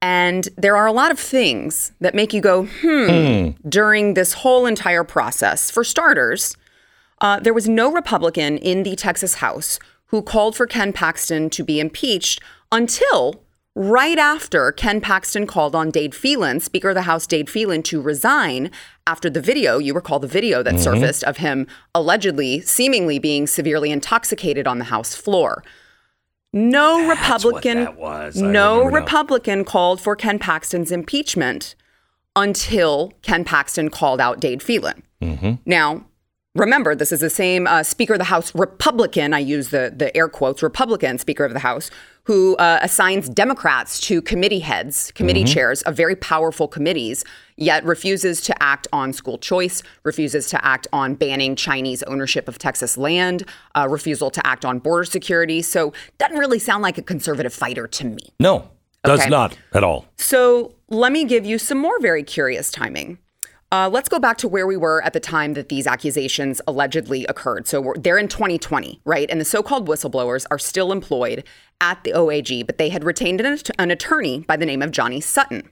And 0.00 0.48
there 0.56 0.76
are 0.76 0.86
a 0.86 0.92
lot 0.92 1.10
of 1.10 1.18
things 1.18 1.92
that 2.00 2.14
make 2.14 2.32
you 2.32 2.40
go, 2.40 2.66
hmm, 2.66 2.86
mm. 2.86 3.56
during 3.68 4.14
this 4.14 4.32
whole 4.32 4.64
entire 4.64 5.04
process. 5.04 5.70
For 5.70 5.82
starters, 5.82 6.56
uh, 7.20 7.40
there 7.40 7.54
was 7.54 7.68
no 7.68 7.90
Republican 7.90 8.58
in 8.58 8.84
the 8.84 8.94
Texas 8.94 9.34
House 9.34 9.78
who 10.06 10.22
called 10.22 10.56
for 10.56 10.66
Ken 10.66 10.92
Paxton 10.92 11.50
to 11.50 11.64
be 11.64 11.80
impeached 11.80 12.40
until 12.70 13.42
right 13.74 14.18
after 14.18 14.72
Ken 14.72 15.00
Paxton 15.00 15.46
called 15.46 15.74
on 15.74 15.90
Dade 15.90 16.14
Phelan, 16.14 16.60
Speaker 16.60 16.90
of 16.90 16.94
the 16.94 17.02
House 17.02 17.26
Dade 17.26 17.48
Phelan, 17.48 17.82
to 17.84 18.00
resign 18.00 18.70
after 19.06 19.30
the 19.30 19.40
video. 19.40 19.78
You 19.78 19.94
recall 19.94 20.18
the 20.18 20.26
video 20.26 20.62
that 20.62 20.74
mm-hmm. 20.74 20.82
surfaced 20.82 21.24
of 21.24 21.36
him 21.36 21.66
allegedly, 21.94 22.60
seemingly 22.60 23.18
being 23.18 23.46
severely 23.46 23.90
intoxicated 23.90 24.66
on 24.66 24.78
the 24.78 24.86
House 24.86 25.14
floor. 25.14 25.62
No 26.52 27.06
That's 27.06 27.44
Republican 27.44 27.88
no 28.36 28.84
Republican 28.84 29.64
called 29.64 30.00
for 30.00 30.16
Ken 30.16 30.38
Paxton's 30.38 30.90
impeachment 30.90 31.74
until 32.34 33.12
Ken 33.22 33.44
Paxton 33.44 33.90
called 33.90 34.20
out 34.20 34.40
Dade 34.40 34.62
Phelan. 34.62 35.02
Mm-hmm. 35.20 35.54
Now, 35.66 36.06
remember, 36.54 36.94
this 36.94 37.12
is 37.12 37.20
the 37.20 37.30
same 37.30 37.66
uh, 37.66 37.82
Speaker 37.82 38.14
of 38.14 38.18
the 38.18 38.24
House 38.24 38.54
Republican, 38.54 39.34
I 39.34 39.40
use 39.40 39.68
the, 39.68 39.92
the 39.94 40.16
air 40.16 40.28
quotes, 40.28 40.62
Republican 40.62 41.18
Speaker 41.18 41.44
of 41.44 41.52
the 41.52 41.58
House, 41.58 41.90
who 42.28 42.54
uh, 42.56 42.78
assigns 42.82 43.26
Democrats 43.26 43.98
to 43.98 44.20
committee 44.20 44.58
heads, 44.58 45.10
committee 45.12 45.44
mm-hmm. 45.44 45.54
chairs 45.54 45.80
of 45.82 45.96
very 45.96 46.14
powerful 46.14 46.68
committees, 46.68 47.24
yet 47.56 47.82
refuses 47.84 48.42
to 48.42 48.62
act 48.62 48.86
on 48.92 49.14
school 49.14 49.38
choice, 49.38 49.82
refuses 50.02 50.46
to 50.50 50.62
act 50.62 50.86
on 50.92 51.14
banning 51.14 51.56
Chinese 51.56 52.02
ownership 52.02 52.46
of 52.46 52.58
Texas 52.58 52.98
land, 52.98 53.44
uh, 53.74 53.88
refusal 53.88 54.30
to 54.30 54.46
act 54.46 54.66
on 54.66 54.78
border 54.78 55.04
security. 55.04 55.62
So, 55.62 55.94
doesn't 56.18 56.36
really 56.36 56.58
sound 56.58 56.82
like 56.82 56.98
a 56.98 57.02
conservative 57.02 57.54
fighter 57.54 57.86
to 57.86 58.04
me. 58.04 58.18
No, 58.38 58.68
does 59.04 59.20
okay. 59.20 59.30
not 59.30 59.56
at 59.72 59.82
all. 59.82 60.04
So, 60.18 60.74
let 60.90 61.12
me 61.12 61.24
give 61.24 61.46
you 61.46 61.56
some 61.56 61.78
more 61.78 61.98
very 61.98 62.22
curious 62.22 62.70
timing. 62.70 63.16
Uh, 63.70 63.88
let's 63.92 64.08
go 64.08 64.18
back 64.18 64.38
to 64.38 64.48
where 64.48 64.66
we 64.66 64.76
were 64.76 65.02
at 65.02 65.12
the 65.12 65.20
time 65.20 65.52
that 65.52 65.68
these 65.68 65.86
accusations 65.86 66.60
allegedly 66.66 67.26
occurred. 67.26 67.66
So 67.66 67.92
they're 67.98 68.16
in 68.16 68.28
2020, 68.28 69.00
right? 69.04 69.28
And 69.30 69.40
the 69.40 69.44
so 69.44 69.62
called 69.62 69.86
whistleblowers 69.86 70.46
are 70.50 70.58
still 70.58 70.90
employed 70.90 71.44
at 71.80 72.02
the 72.02 72.12
OAG, 72.12 72.66
but 72.66 72.78
they 72.78 72.88
had 72.88 73.04
retained 73.04 73.40
an, 73.40 73.58
an 73.78 73.90
attorney 73.90 74.40
by 74.40 74.56
the 74.56 74.64
name 74.64 74.80
of 74.80 74.90
Johnny 74.90 75.20
Sutton. 75.20 75.68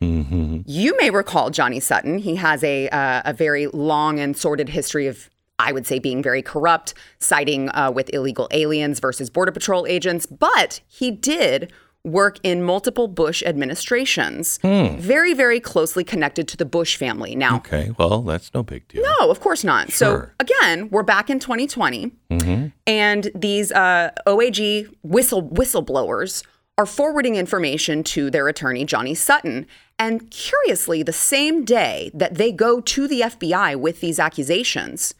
Mm-hmm. 0.00 0.60
You 0.64 0.96
may 0.98 1.10
recall 1.10 1.50
Johnny 1.50 1.80
Sutton. 1.80 2.18
He 2.18 2.36
has 2.36 2.62
a, 2.62 2.88
uh, 2.88 3.22
a 3.24 3.32
very 3.32 3.66
long 3.66 4.20
and 4.20 4.36
sordid 4.36 4.68
history 4.68 5.08
of, 5.08 5.28
I 5.58 5.72
would 5.72 5.86
say, 5.86 5.98
being 5.98 6.22
very 6.22 6.42
corrupt, 6.42 6.94
siding 7.18 7.68
uh, 7.70 7.90
with 7.90 8.14
illegal 8.14 8.48
aliens 8.52 9.00
versus 9.00 9.28
Border 9.28 9.52
Patrol 9.52 9.86
agents, 9.86 10.24
but 10.24 10.80
he 10.86 11.10
did 11.10 11.72
work 12.04 12.38
in 12.42 12.62
multiple 12.62 13.08
Bush 13.08 13.42
administrations, 13.44 14.58
hmm. 14.62 14.96
very, 14.96 15.34
very 15.34 15.60
closely 15.60 16.02
connected 16.02 16.48
to 16.48 16.56
the 16.56 16.64
Bush 16.64 16.96
family. 16.96 17.34
Now, 17.36 17.56
okay, 17.56 17.92
well, 17.98 18.22
that's 18.22 18.52
no 18.54 18.62
big 18.62 18.88
deal. 18.88 19.02
No, 19.02 19.30
of 19.30 19.40
course 19.40 19.64
not. 19.64 19.90
Sure. 19.90 20.34
So, 20.38 20.44
again, 20.44 20.88
we're 20.90 21.02
back 21.02 21.28
in 21.28 21.38
2020, 21.38 22.12
mm-hmm. 22.30 22.66
and 22.86 23.30
these 23.34 23.70
uh, 23.72 24.10
OAG 24.26 24.88
whistle 25.02 25.42
whistleblowers 25.42 26.44
are 26.78 26.86
forwarding 26.86 27.36
information 27.36 28.02
to 28.02 28.30
their 28.30 28.48
attorney, 28.48 28.86
Johnny 28.86 29.14
Sutton. 29.14 29.66
And 29.98 30.30
curiously, 30.30 31.02
the 31.02 31.12
same 31.12 31.62
day 31.62 32.10
that 32.14 32.36
they 32.36 32.52
go 32.52 32.80
to 32.80 33.06
the 33.06 33.20
FBI 33.20 33.76
with 33.76 34.00
these 34.00 34.18
accusations, 34.18 35.12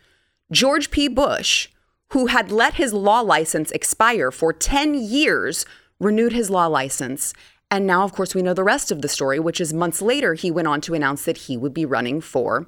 George 0.50 0.90
P. 0.90 1.06
Bush, 1.06 1.68
who 2.12 2.26
had 2.26 2.50
let 2.50 2.74
his 2.74 2.94
law 2.94 3.20
license 3.20 3.70
expire 3.72 4.30
for 4.30 4.54
10 4.54 4.94
years 4.94 5.66
renewed 6.00 6.32
his 6.32 6.50
law 6.50 6.66
license. 6.66 7.32
And 7.70 7.86
now, 7.86 8.02
of 8.02 8.12
course, 8.12 8.34
we 8.34 8.42
know 8.42 8.54
the 8.54 8.64
rest 8.64 8.90
of 8.90 9.00
the 9.00 9.08
story, 9.08 9.38
which 9.38 9.60
is 9.60 9.72
months 9.72 10.02
later, 10.02 10.34
he 10.34 10.50
went 10.50 10.66
on 10.66 10.80
to 10.82 10.94
announce 10.94 11.24
that 11.24 11.36
he 11.36 11.56
would 11.56 11.72
be 11.72 11.84
running 11.84 12.20
for 12.20 12.66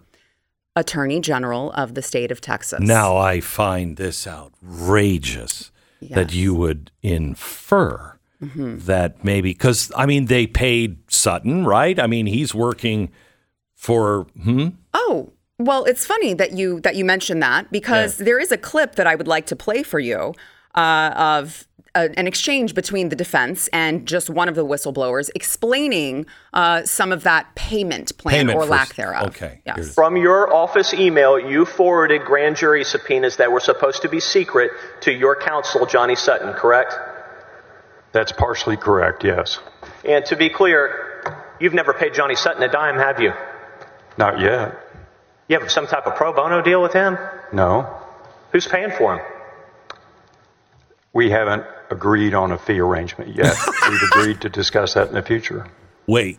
Attorney 0.77 1.21
General 1.21 1.73
of 1.73 1.95
the 1.95 2.03
state 2.03 2.31
of 2.31 2.41
Texas. 2.41 2.81
Now, 2.81 3.17
I 3.17 3.41
find 3.41 3.97
this 3.97 4.27
outrageous 4.27 5.73
yes. 6.01 6.15
that 6.15 6.33
you 6.33 6.55
would 6.55 6.93
infer 7.03 8.19
mm-hmm. 8.41 8.79
that 8.79 9.25
maybe, 9.25 9.51
because, 9.51 9.91
I 9.97 10.07
mean, 10.07 10.27
they 10.27 10.47
paid 10.47 10.99
Sutton, 11.11 11.67
right? 11.67 11.99
I 11.99 12.07
mean, 12.07 12.27
he's 12.27 12.55
working 12.55 13.11
for, 13.75 14.29
hmm? 14.41 14.69
Oh, 14.95 15.33
well, 15.59 15.85
it's 15.85 16.07
funny 16.07 16.35
that 16.35 16.53
you 16.53 16.81
that 16.81 16.97
you 16.97 17.05
mentioned 17.05 17.43
that 17.43 17.71
because 17.71 18.19
yeah. 18.19 18.25
there 18.25 18.41
is 18.41 18.51
a 18.51 18.57
clip 18.57 18.97
that 18.97 19.07
I 19.07 19.15
would 19.15 19.29
like 19.29 19.47
to 19.47 19.57
play 19.57 19.83
for 19.83 20.01
you 20.01 20.35
uh, 20.75 21.13
of 21.15 21.69
a, 21.95 22.19
an 22.19 22.27
exchange 22.27 22.75
between 22.75 23.09
the 23.09 23.17
defense 23.17 23.69
and 23.69 24.07
just 24.07 24.31
one 24.31 24.49
of 24.49 24.55
the 24.55 24.65
whistleblowers 24.65 25.31
explaining 25.35 26.27
uh, 26.53 26.85
some 26.85 27.13
of 27.13 27.23
that 27.25 27.55
payment 27.55 28.17
plan 28.19 28.35
payment 28.35 28.57
or 28.57 28.63
for, 28.63 28.69
lack 28.69 28.95
thereof. 28.95 29.29
Okay. 29.29 29.61
Yes. 29.67 29.95
From 29.95 30.17
your 30.17 30.55
office 30.55 30.95
email, 30.95 31.39
you 31.39 31.65
forwarded 31.65 32.23
grand 32.25 32.57
jury 32.57 32.85
subpoenas 32.85 33.37
that 33.37 33.53
were 33.53 33.61
supposed 33.61 34.03
to 34.03 34.09
be 34.09 34.21
secret 34.21 34.71
to 35.03 35.13
your 35.13 35.37
counsel, 35.37 35.87
Johnny 35.87 36.17
Sutton, 36.17 36.55
correct? 36.55 36.95
That's 38.13 38.33
partially 38.33 38.77
correct, 38.77 39.25
yes. 39.25 39.59
And 40.05 40.25
to 40.27 40.37
be 40.37 40.51
clear, 40.51 41.45
you've 41.61 41.75
never 41.75 41.93
paid 41.93 42.15
Johnny 42.15 42.35
Sutton 42.35 42.63
a 42.63 42.69
dime, 42.69 42.97
have 42.97 43.21
you? 43.21 43.33
Not 44.19 44.41
yet. 44.41 44.79
You 45.49 45.59
have 45.59 45.71
some 45.71 45.87
type 45.87 46.07
of 46.07 46.15
pro 46.17 46.33
bono 46.33 46.63
deal 46.63 46.83
with 46.83 46.93
him? 46.93 47.19
No. 47.53 47.99
Who's 48.53 48.67
paying 48.67 48.91
for 48.91 49.17
him? 49.17 49.27
We 51.15 51.31
haven't 51.31 51.65
agreed 51.93 52.35
on 52.35 52.51
a 52.51 52.59
fee 52.59 52.81
arrangement 52.81 53.37
yet. 53.37 53.55
We've 53.89 54.03
agreed 54.03 54.41
to 54.41 54.49
discuss 54.49 54.95
that 54.95 55.09
in 55.09 55.15
the 55.15 55.23
future. 55.23 55.67
Wait. 56.07 56.39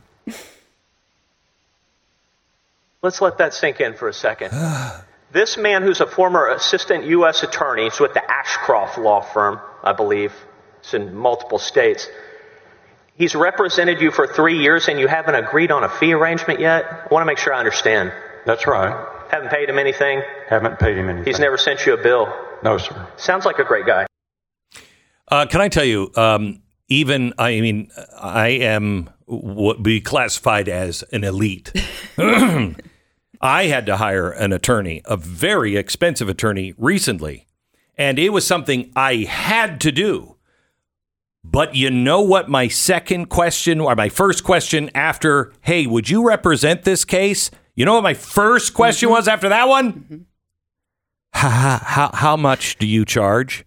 Let's 3.02 3.22
let 3.22 3.38
that 3.38 3.54
sink 3.54 3.80
in 3.80 3.94
for 3.94 4.10
a 4.10 4.14
second. 4.14 4.52
this 5.32 5.58
man, 5.58 5.84
who's 5.84 6.02
a 6.02 6.08
former 6.08 6.50
assistant 6.50 7.06
U.S. 7.06 7.44
attorney, 7.44 7.88
is 7.88 8.00
with 8.00 8.14
the 8.14 8.24
Ashcroft 8.30 8.98
law 8.98 9.22
firm, 9.22 9.60
I 9.84 9.94
believe. 9.94 10.34
It's 10.80 10.94
in 10.94 11.16
multiple 11.16 11.60
states. 11.60 12.10
He's 13.16 13.36
represented 13.36 14.02
you 14.02 14.12
for 14.12 14.26
three 14.26 14.58
years 14.58 14.88
and 14.88 15.00
you 15.00 15.08
haven't 15.08 15.36
agreed 15.36 15.72
on 15.72 15.84
a 15.84 15.90
fee 15.90 16.14
arrangement 16.14 16.60
yet? 16.60 16.86
I 16.86 17.08
want 17.12 17.22
to 17.22 17.26
make 17.26 17.38
sure 17.38 17.54
I 17.54 17.60
understand. 17.60 18.12
That's 18.46 18.66
right. 18.66 19.08
Haven't 19.30 19.50
paid 19.50 19.70
him 19.70 19.78
anything. 19.78 20.22
Haven't 20.50 20.80
paid 20.80 20.98
him 20.98 21.10
anything. 21.10 21.26
He's 21.26 21.40
never 21.40 21.58
sent 21.58 21.86
you 21.86 21.94
a 21.94 22.02
bill. 22.02 22.34
No, 22.64 22.78
sir. 22.78 23.08
Sounds 23.18 23.46
like 23.46 23.60
a 23.60 23.64
great 23.64 23.86
guy. 23.86 24.08
Uh, 25.34 25.48
can 25.48 25.62
I 25.62 25.68
tell 25.68 25.84
you? 25.84 26.12
Um, 26.16 26.62
even 26.90 27.34
I 27.40 27.60
mean, 27.60 27.90
I 28.16 28.50
am 28.50 29.10
what 29.26 29.82
be 29.82 30.00
classified 30.00 30.70
as 30.70 31.04
an 31.12 31.24
elite. 31.24 31.72
I 32.20 32.76
had 33.42 33.88
to 33.88 33.98
hire 33.98 34.30
an 34.30 34.54
attorney, 34.54 35.02
a 35.06 35.18
very 35.18 35.76
expensive 35.76 36.30
attorney, 36.30 36.76
recently, 36.78 37.48
and 37.98 38.20
it 38.20 38.30
was 38.30 38.46
something 38.46 38.92
I 38.96 39.28
had 39.28 39.82
to 39.82 39.92
do. 39.92 40.36
But 41.44 41.74
you 41.74 41.90
know 41.90 42.22
what? 42.22 42.48
My 42.48 42.68
second 42.68 43.26
question, 43.26 43.80
or 43.80 43.96
my 43.96 44.10
first 44.10 44.44
question 44.44 44.92
after, 44.94 45.52
hey, 45.62 45.88
would 45.88 46.12
you 46.12 46.28
represent 46.28 46.84
this 46.84 47.04
case? 47.04 47.50
You 47.74 47.86
know 47.86 47.96
what 47.96 48.04
my 48.04 48.14
first 48.14 48.76
question 48.76 49.10
was 49.10 49.28
after 49.28 49.50
that 49.50 49.68
one? 49.68 50.28
How, 51.32 51.80
how, 51.82 52.12
how 52.14 52.38
much 52.38 52.78
do 52.78 52.86
you 52.86 53.04
charge? 53.04 53.66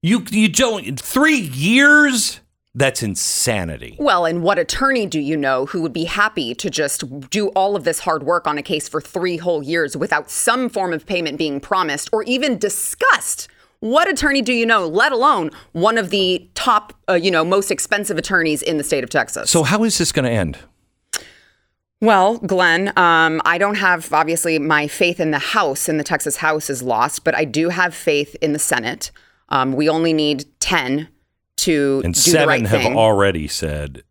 You 0.00 0.24
you 0.30 0.48
don't 0.48 1.00
three 1.00 1.38
years? 1.40 2.38
That's 2.72 3.02
insanity. 3.02 3.96
Well, 3.98 4.24
and 4.26 4.44
what 4.44 4.56
attorney 4.56 5.06
do 5.06 5.18
you 5.18 5.36
know 5.36 5.66
who 5.66 5.82
would 5.82 5.92
be 5.92 6.04
happy 6.04 6.54
to 6.54 6.70
just 6.70 7.30
do 7.30 7.48
all 7.48 7.74
of 7.74 7.82
this 7.82 7.98
hard 8.00 8.22
work 8.22 8.46
on 8.46 8.56
a 8.58 8.62
case 8.62 8.88
for 8.88 9.00
three 9.00 9.38
whole 9.38 9.60
years 9.60 9.96
without 9.96 10.30
some 10.30 10.68
form 10.68 10.92
of 10.92 11.04
payment 11.04 11.36
being 11.36 11.58
promised 11.58 12.08
or 12.12 12.22
even 12.24 12.58
discussed? 12.58 13.48
What 13.80 14.08
attorney 14.08 14.40
do 14.40 14.52
you 14.52 14.66
know, 14.66 14.86
let 14.86 15.10
alone 15.10 15.50
one 15.72 15.98
of 15.98 16.10
the 16.10 16.48
top, 16.54 16.92
uh, 17.08 17.14
you 17.14 17.32
know, 17.32 17.44
most 17.44 17.72
expensive 17.72 18.18
attorneys 18.18 18.62
in 18.62 18.76
the 18.76 18.84
state 18.84 19.02
of 19.02 19.10
Texas? 19.10 19.50
So 19.50 19.64
how 19.64 19.82
is 19.82 19.98
this 19.98 20.12
going 20.12 20.26
to 20.26 20.30
end? 20.30 20.58
Well, 22.00 22.38
Glenn, 22.38 22.92
um, 22.96 23.42
I 23.44 23.58
don't 23.58 23.76
have 23.76 24.12
obviously 24.12 24.60
my 24.60 24.86
faith 24.86 25.18
in 25.18 25.32
the 25.32 25.40
House, 25.40 25.88
in 25.88 25.96
the 25.96 26.04
Texas 26.04 26.36
House, 26.36 26.70
is 26.70 26.82
lost, 26.84 27.24
but 27.24 27.34
I 27.34 27.44
do 27.44 27.70
have 27.70 27.92
faith 27.92 28.36
in 28.40 28.52
the 28.52 28.60
Senate. 28.60 29.10
Um, 29.48 29.72
we 29.72 29.88
only 29.88 30.12
need 30.12 30.44
ten 30.60 31.08
to 31.58 32.02
And 32.04 32.14
do 32.14 32.20
seven 32.20 32.40
the 32.42 32.46
right 32.46 32.66
have 32.66 32.82
thing. 32.82 32.96
already 32.96 33.48
said 33.48 34.02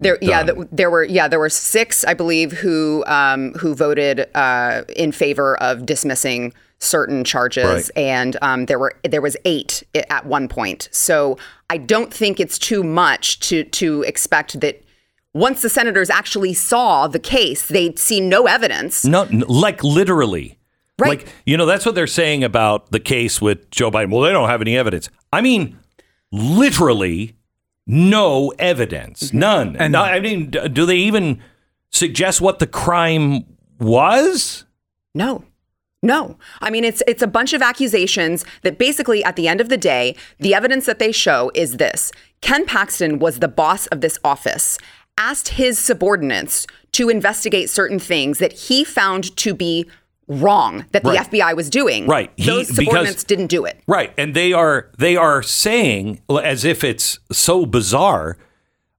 There, 0.00 0.18
yeah, 0.20 0.42
th- 0.44 0.58
there 0.70 0.90
were, 0.90 1.04
yeah, 1.04 1.26
there 1.28 1.38
were 1.38 1.48
six, 1.48 2.04
I 2.04 2.14
believe, 2.14 2.52
who 2.52 3.04
um, 3.06 3.52
who 3.54 3.74
voted 3.74 4.26
uh, 4.34 4.82
in 4.96 5.12
favor 5.12 5.56
of 5.62 5.86
dismissing 5.86 6.52
certain 6.80 7.24
charges, 7.24 7.64
Right. 7.64 7.90
and 7.96 8.36
um, 8.42 8.66
there 8.66 8.78
were 8.78 8.92
there 9.04 9.22
was 9.22 9.36
eight 9.44 9.82
at 10.10 10.26
one 10.26 10.48
point. 10.48 10.88
So 10.92 11.38
I 11.70 11.78
don't 11.78 12.12
think 12.12 12.38
it's 12.40 12.58
too 12.58 12.82
much 12.82 13.40
to 13.48 13.64
to 13.64 14.02
expect 14.02 14.60
that 14.60 14.84
once 15.32 15.62
the 15.62 15.68
senators 15.70 16.10
actually 16.10 16.54
saw 16.54 17.08
the 17.08 17.18
case, 17.18 17.66
they'd 17.66 17.98
see 17.98 18.20
no 18.20 18.46
evidence. 18.46 19.04
no, 19.04 19.26
like 19.48 19.82
literally. 19.82 20.58
Right. 20.98 21.20
Like 21.20 21.28
you 21.44 21.56
know, 21.56 21.66
that's 21.66 21.84
what 21.84 21.94
they're 21.94 22.06
saying 22.06 22.44
about 22.44 22.90
the 22.92 23.00
case 23.00 23.40
with 23.42 23.70
Joe 23.70 23.90
Biden. 23.90 24.10
Well, 24.10 24.20
they 24.22 24.32
don't 24.32 24.48
have 24.48 24.60
any 24.60 24.76
evidence. 24.76 25.08
I 25.32 25.40
mean, 25.40 25.78
literally, 26.30 27.36
no 27.86 28.52
evidence, 28.58 29.24
Mm-hmm. 29.28 29.38
none. 29.38 29.76
And 29.76 29.96
I 29.96 30.20
mean, 30.20 30.50
do 30.50 30.86
they 30.86 30.96
even 30.96 31.40
suggest 31.90 32.40
what 32.40 32.58
the 32.58 32.66
crime 32.66 33.44
was? 33.78 34.64
No. 35.14 35.44
No. 36.02 36.36
I 36.60 36.70
mean 36.70 36.84
it's 36.84 37.02
it's 37.06 37.22
a 37.22 37.26
bunch 37.26 37.54
of 37.54 37.62
accusations 37.62 38.44
that 38.62 38.76
basically 38.78 39.24
at 39.24 39.36
the 39.36 39.48
end 39.48 39.60
of 39.60 39.68
the 39.70 39.76
day, 39.78 40.14
the 40.38 40.54
evidence 40.54 40.84
that 40.86 40.98
they 40.98 41.12
show 41.12 41.50
is 41.54 41.78
this. 41.78 42.12
Ken 42.42 42.66
Paxton 42.66 43.18
was 43.18 43.38
the 43.38 43.48
boss 43.48 43.86
of 43.86 44.02
this 44.02 44.18
office, 44.22 44.76
asked 45.16 45.48
his 45.48 45.78
subordinates 45.78 46.66
to 46.92 47.08
investigate 47.08 47.70
certain 47.70 47.98
things 47.98 48.38
that 48.38 48.52
he 48.52 48.84
found 48.84 49.34
to 49.38 49.54
be 49.54 49.86
wrong 50.28 50.84
that 50.92 51.02
the 51.02 51.10
Right. 51.10 51.30
FBI 51.30 51.54
was 51.54 51.68
doing. 51.70 52.06
Right. 52.06 52.30
He- 52.36 52.46
Those 52.46 52.68
because- 52.68 52.76
subordinates 52.86 53.24
didn't 53.24 53.48
do 53.48 53.64
it. 53.64 53.80
Right, 53.86 54.12
and 54.16 54.34
they 54.34 54.52
are 54.52 54.90
they 54.98 55.16
are 55.16 55.42
saying 55.42 56.20
as 56.42 56.64
if 56.64 56.82
it's 56.84 57.18
so 57.32 57.66
bizarre. 57.66 58.36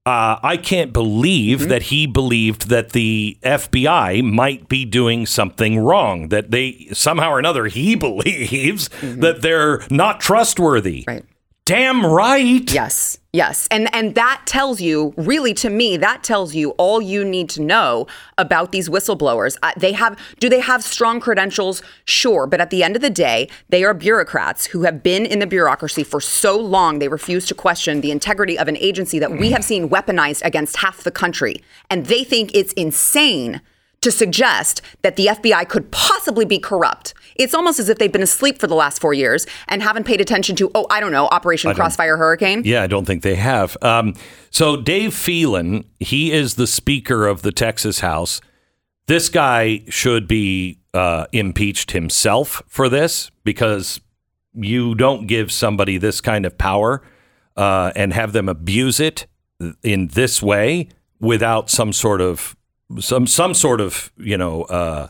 Uh, 0.08 0.38
I 0.44 0.58
can't 0.58 0.94
believe 0.94 1.62
Mm-hmm. 1.62 1.70
that 1.70 1.82
he 1.84 2.06
believed 2.06 2.70
that 2.70 2.92
the 2.92 3.40
FBI 3.44 4.22
might 4.22 4.70
be 4.70 4.86
doing 4.86 5.26
something 5.26 5.80
wrong. 5.80 6.30
That 6.30 6.52
they 6.52 6.90
somehow 6.94 7.32
or 7.32 7.40
another 7.40 7.66
he 7.66 7.96
believes 8.08 8.88
that 9.02 9.42
they're 9.42 9.82
not 9.90 10.20
trustworthy. 10.20 11.02
Mm-hmm. 11.02 11.10
Right. 11.10 11.26
Damn 11.66 12.06
right. 12.06 12.72
Yes. 12.72 13.18
Yes. 13.36 13.68
And 13.70 13.94
and 13.94 14.16
that 14.16 14.44
tells 14.46 14.80
you 14.80 15.14
really 15.18 15.54
to 15.56 15.70
me 15.70 15.98
that 15.98 16.24
tells 16.24 16.56
you 16.56 16.70
all 16.78 17.02
you 17.02 17.26
need 17.26 17.50
to 17.50 17.62
know 17.62 18.08
about 18.38 18.72
these 18.72 18.88
whistleblowers. 18.88 19.58
Uh, 19.62 19.74
they 19.76 19.92
have 19.92 20.18
do 20.40 20.48
they 20.48 20.62
have 20.62 20.82
strong 20.86 21.20
credentials? 21.20 21.82
Sure, 22.06 22.48
but 22.48 22.62
at 22.62 22.70
the 22.70 22.82
end 22.82 22.96
of 22.96 23.02
the 23.02 23.10
day, 23.10 23.50
they 23.68 23.84
are 23.84 23.94
bureaucrats 23.94 24.68
who 24.68 24.84
have 24.84 25.04
been 25.04 25.26
in 25.26 25.40
the 25.40 25.48
bureaucracy 25.48 26.02
for 26.02 26.22
so 26.22 26.58
long 26.58 27.00
they 27.00 27.10
refuse 27.10 27.46
to 27.48 27.54
question 27.54 28.00
the 28.00 28.10
integrity 28.10 28.58
of 28.58 28.70
an 28.70 28.78
agency 28.78 29.20
that 29.20 29.38
we 29.38 29.52
have 29.52 29.66
seen 29.66 29.90
weaponized 29.90 30.42
against 30.46 30.78
half 30.78 31.04
the 31.04 31.12
country. 31.12 31.62
And 31.90 32.06
they 32.06 32.24
think 32.24 32.52
it's 32.56 32.72
insane 32.74 33.60
to 34.00 34.12
suggest 34.12 34.82
that 35.02 35.18
the 35.18 35.26
FBI 35.26 35.68
could 35.68 35.92
possibly 35.92 36.46
be 36.46 36.60
corrupt. 36.60 37.15
It's 37.36 37.54
almost 37.54 37.80
as 37.80 37.90
if 37.90 37.98
they've 37.98 38.12
been 38.12 38.24
asleep 38.24 38.60
for 38.60 38.68
the 38.68 38.76
last 38.76 39.00
4 39.02 39.14
years 39.14 39.46
and 39.68 39.82
haven't 39.82 40.06
paid 40.06 40.22
attention 40.22 40.56
to 40.58 40.72
oh, 40.76 40.88
I 40.90 41.00
don't 41.00 41.12
know, 41.12 41.28
Operation 41.28 41.74
Crossfire 41.74 42.18
Hurricane. 42.18 42.62
Yeah, 42.66 42.84
I 42.84 42.88
don't 42.88 43.06
think 43.06 43.24
they 43.24 43.36
have. 43.36 43.78
Um, 43.82 44.14
so 44.50 44.78
Dade 44.78 45.14
Phelan, 45.14 45.86
he 46.00 46.32
is 46.32 46.56
the 46.56 46.68
Speaker 46.68 47.28
of 47.28 47.42
the 47.42 47.52
Texas 47.52 48.00
House. 48.00 48.42
This 49.08 49.30
guy 49.30 49.84
should 49.90 50.28
be 50.28 50.80
uh, 50.94 51.28
impeached 51.32 51.92
himself 51.92 52.64
for 52.68 52.90
this 52.90 53.30
because 53.44 54.00
you 54.54 54.96
don't 54.96 55.28
give 55.28 55.52
somebody 55.52 55.98
this 55.98 56.22
kind 56.22 56.46
of 56.46 56.58
power 56.58 57.02
uh, 57.58 57.92
and 57.96 58.14
have 58.14 58.34
them 58.34 58.50
abuse 58.50 59.00
it 59.00 59.28
in 59.84 60.08
this 60.08 60.42
way 60.42 60.88
without 61.20 61.70
some 61.70 61.94
sort 61.94 62.22
of 62.22 62.56
some 63.00 63.28
some 63.28 63.54
sort 63.54 63.82
of 63.82 64.12
you 64.18 64.38
know 64.38 64.64
uh, 64.64 65.08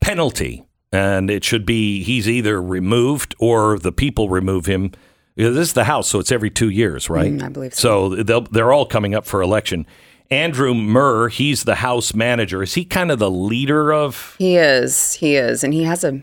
penalty, 0.00 0.64
and 0.92 1.30
it 1.30 1.42
should 1.44 1.64
be 1.64 2.02
he's 2.02 2.28
either 2.28 2.60
removed 2.60 3.34
or 3.38 3.78
the 3.78 3.92
people 3.92 4.28
remove 4.28 4.66
him. 4.66 4.92
This 5.34 5.56
is 5.56 5.72
the 5.72 5.84
House, 5.84 6.08
so 6.08 6.18
it's 6.18 6.30
every 6.30 6.50
two 6.50 6.68
years, 6.68 7.08
right? 7.08 7.32
Mm, 7.32 7.42
I 7.42 7.48
believe 7.48 7.74
so. 7.74 8.14
So 8.14 8.22
they'll, 8.22 8.42
they're 8.42 8.72
all 8.72 8.84
coming 8.84 9.14
up 9.14 9.24
for 9.24 9.40
election. 9.40 9.86
Andrew 10.30 10.74
Murr, 10.74 11.28
he's 11.28 11.64
the 11.64 11.76
House 11.76 12.14
manager. 12.14 12.62
Is 12.62 12.74
he 12.74 12.84
kind 12.84 13.10
of 13.10 13.18
the 13.18 13.30
leader 13.30 13.92
of? 13.92 14.36
He 14.38 14.56
is. 14.56 15.14
He 15.14 15.36
is. 15.36 15.64
And 15.64 15.72
he 15.72 15.84
has 15.84 16.04
a 16.04 16.22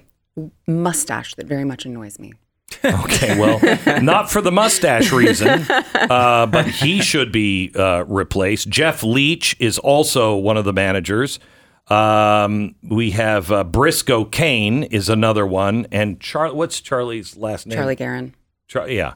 mustache 0.68 1.36
that 1.36 1.48
very 1.48 1.64
much 1.64 1.86
annoys 1.86 2.20
me. 2.20 2.34
Okay, 2.86 3.38
well, 3.38 3.60
not 4.02 4.30
for 4.32 4.42
the 4.42 4.52
mustache 4.52 5.12
reason, 5.12 5.50
uh, 5.96 6.46
but 6.46 6.68
he 6.68 7.02
should 7.02 7.32
be 7.32 7.72
uh, 7.76 8.06
replaced. 8.06 8.70
Jeff 8.70 9.04
Leach 9.04 9.56
is 9.60 9.80
also 9.80 10.36
one 10.36 10.56
of 10.56 10.66
the 10.66 10.72
managers. 10.72 11.40
Um, 11.90 12.76
we 12.84 13.12
have 13.12 13.52
uh, 13.52 13.64
Briscoe 13.64 14.26
Cain 14.26 14.84
is 14.84 15.10
another 15.10 15.46
one, 15.46 15.88
and 15.92 16.20
Char- 16.20 16.54
what's 16.54 16.82
Charlie's 16.82 17.36
last 17.36 17.66
name? 17.66 17.78
Charlie 17.78 17.96
Geren. 17.96 18.34
Char- 18.68 18.90
yeah. 18.90 19.16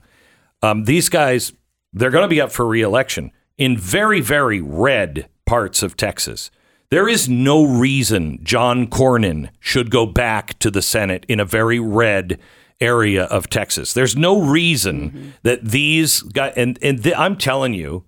Um, 0.62 0.86
these 0.86 1.10
guys, 1.10 1.54
they're 1.94 2.10
going 2.10 2.24
to 2.24 2.28
be 2.28 2.42
up 2.42 2.52
for 2.52 2.66
reelection 2.66 3.32
in 3.58 3.78
very, 3.78 4.22
very 4.22 4.60
red 4.62 5.30
parts 5.46 5.84
of 5.84 5.96
Texas. 5.96 6.50
There 6.90 7.08
is 7.08 7.28
no 7.30 7.64
reason 7.66 8.40
John 8.44 8.88
Cornyn 8.88 9.50
should 9.60 9.92
go 9.92 10.06
back 10.06 10.58
to 10.60 10.72
the 10.72 10.82
Senate 10.82 11.26
in 11.28 11.40
a 11.40 11.46
very 11.46 11.80
red 11.80 12.40
area 12.80 13.24
of 13.26 13.50
Texas. 13.50 13.94
There's 13.94 14.16
no 14.16 14.42
reason 14.42 15.34
that 15.44 15.64
these 15.64 16.22
guys, 16.22 16.54
and, 16.56 16.78
and 16.82 17.04
th- 17.04 17.16
I'm 17.18 17.36
telling 17.38 17.74
you, 17.74 18.04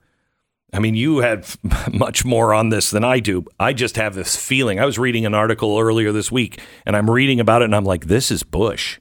I 0.75 0.79
mean, 0.79 0.95
you 0.95 1.19
have 1.19 1.57
much 1.93 2.25
more 2.25 2.53
on 2.53 2.67
this 2.67 2.91
than 2.91 3.05
I 3.05 3.19
do. 3.21 3.45
I 3.57 3.71
just 3.71 3.95
have 3.95 4.13
this 4.13 4.35
feeling. 4.35 4.77
I 4.77 4.85
was 4.85 4.99
reading 4.99 5.25
an 5.25 5.33
article 5.33 5.79
earlier 5.79 6.11
this 6.11 6.31
week, 6.31 6.59
and 6.85 6.97
I'm 6.97 7.09
reading 7.09 7.39
about 7.39 7.61
it, 7.61 7.65
and 7.65 7.75
I'm 7.75 7.85
like, 7.85 8.07
this 8.07 8.29
is 8.29 8.43
Bush. 8.43 8.99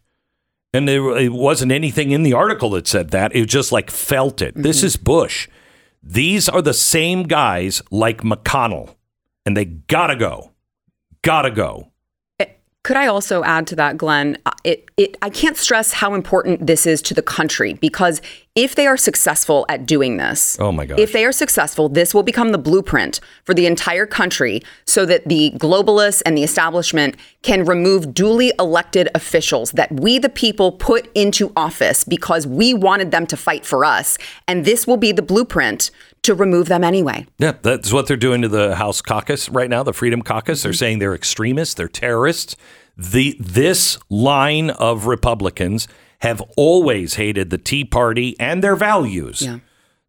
And 0.73 0.89
there 0.89 1.17
it 1.17 1.33
wasn't 1.33 1.73
anything 1.73 2.13
in 2.13 2.23
the 2.23 2.33
article 2.33 2.71
that 2.71 2.87
said 2.87 3.11
that. 3.11 3.35
It 3.35 3.47
just 3.47 3.73
like 3.73 3.91
felt 3.91 4.41
it. 4.41 4.55
This 4.55 4.79
mm-hmm. 4.79 4.87
is 4.87 4.97
Bush. 4.97 5.49
These 6.01 6.49
are 6.49 6.63
the 6.63 6.75
same 6.75 7.25
guys 7.25 7.83
like 7.91 8.23
McConnell, 8.23 8.95
and 9.45 9.57
they 9.57 9.65
gotta 9.65 10.15
go. 10.15 10.53
Gotta 11.23 11.51
go. 11.51 11.91
Could 12.85 12.97
I 12.99 13.07
also 13.07 13.43
add 13.45 13.67
to 13.69 13.77
that, 13.77 13.97
Glenn? 13.97 14.37
Uh, 14.47 14.53
It, 14.63 14.89
it, 14.97 15.17
I 15.21 15.31
can't 15.31 15.57
stress 15.57 15.93
how 15.95 16.15
important 16.15 16.67
this 16.67 16.87
is 16.87 17.03
to 17.03 17.15
the 17.15 17.23
country 17.23 17.73
because 17.75 18.21
if 18.55 18.75
they 18.75 18.87
are 18.87 18.97
successful 18.97 19.65
at 19.69 19.85
doing 19.87 20.19
this, 20.19 20.57
Oh 20.61 20.71
my 20.71 20.87
gosh. 20.87 20.99
if 20.99 21.13
they 21.13 21.25
are 21.25 21.33
successful, 21.33 21.89
this 21.89 22.15
will 22.15 22.23
become 22.23 22.53
the 22.53 22.59
blueprint 22.59 23.21
for 23.45 23.55
the 23.55 23.67
entire 23.67 24.07
country 24.07 24.63
so 24.87 25.05
that 25.07 25.27
the 25.27 25.53
globalists 25.57 26.23
and 26.27 26.37
the 26.37 26.45
establishment 26.45 27.17
can 27.43 27.65
remove 27.65 28.15
duly 28.15 28.53
elected 28.59 29.09
officials 29.15 29.73
that 29.73 29.91
we, 29.91 30.19
the 30.19 30.29
people, 30.29 30.71
put 30.71 31.11
into 31.15 31.53
office 31.57 32.05
because 32.05 32.47
we 32.47 32.75
wanted 32.75 33.11
them 33.11 33.27
to 33.27 33.37
fight 33.37 33.65
for 33.67 33.85
us. 33.85 34.19
And 34.47 34.65
this 34.65 34.87
will 34.87 34.99
be 34.99 35.11
the 35.13 35.23
blueprint 35.23 35.91
to 36.25 36.35
remove 36.35 36.69
them 36.69 36.85
anyway. 36.85 37.27
Yeah, 37.39 37.53
that's 37.63 37.93
what 37.93 38.07
they're 38.07 38.17
doing 38.17 38.43
to 38.43 38.49
the 38.49 38.77
House 38.77 39.01
caucus 39.01 39.49
right 39.49 39.71
now, 39.71 39.83
the 39.83 39.93
Freedom 39.93 40.23
Caucus. 40.23 40.63
They're 40.63 40.73
mm-hmm. 40.73 40.79
saying 40.79 40.99
they're 40.99 41.15
extremists, 41.15 41.75
they're 41.75 41.89
terrorists. 41.89 42.57
The 42.97 43.37
this 43.41 43.99
line 44.09 44.71
of 44.71 45.07
Republicans 45.07 45.89
have 46.21 46.41
always 46.57 47.15
hated 47.15 47.51
the 47.51 47.59
Tea 47.59 47.85
Party 47.85 48.37
and 48.39 48.63
their 48.63 48.77
values. 48.77 49.43
Yeah. 49.43 49.59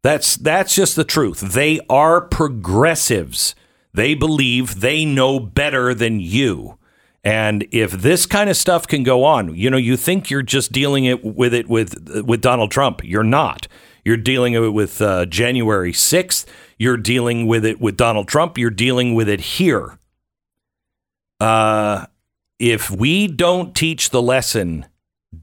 That's 0.01 0.35
that's 0.35 0.75
just 0.75 0.95
the 0.95 1.03
truth. 1.03 1.39
They 1.39 1.79
are 1.89 2.21
progressives. 2.21 3.55
They 3.91 4.13
believe 4.13 4.81
they 4.81 5.03
know 5.03 5.39
better 5.39 5.93
than 5.93 6.19
you. 6.19 6.77
And 7.23 7.67
if 7.71 7.91
this 7.91 8.27
kind 8.27 8.51
of 8.51 8.55
stuff 8.55 8.87
can 8.87 9.01
go 9.01 9.23
on, 9.23 9.55
you 9.55 9.71
know, 9.71 9.77
you 9.77 9.97
think 9.97 10.29
you're 10.29 10.43
just 10.43 10.71
dealing 10.71 11.05
it 11.05 11.23
with 11.23 11.55
it 11.55 11.67
with 11.67 12.21
with 12.23 12.41
Donald 12.41 12.69
Trump. 12.69 13.03
You're 13.03 13.23
not. 13.23 13.67
You're 14.05 14.17
dealing 14.17 14.53
it 14.53 14.71
with 14.71 15.01
uh, 15.01 15.25
January 15.25 15.91
6th. 15.91 16.45
You're 16.77 16.95
dealing 16.95 17.47
with 17.47 17.65
it 17.65 17.81
with 17.81 17.97
Donald 17.97 18.27
Trump. 18.27 18.57
You're 18.57 18.69
dealing 18.69 19.15
with 19.15 19.27
it 19.27 19.41
here. 19.41 19.97
Uh, 21.39 22.05
if 22.59 22.89
we 22.89 23.27
don't 23.27 23.75
teach 23.75 24.11
the 24.11 24.21
lesson, 24.21 24.85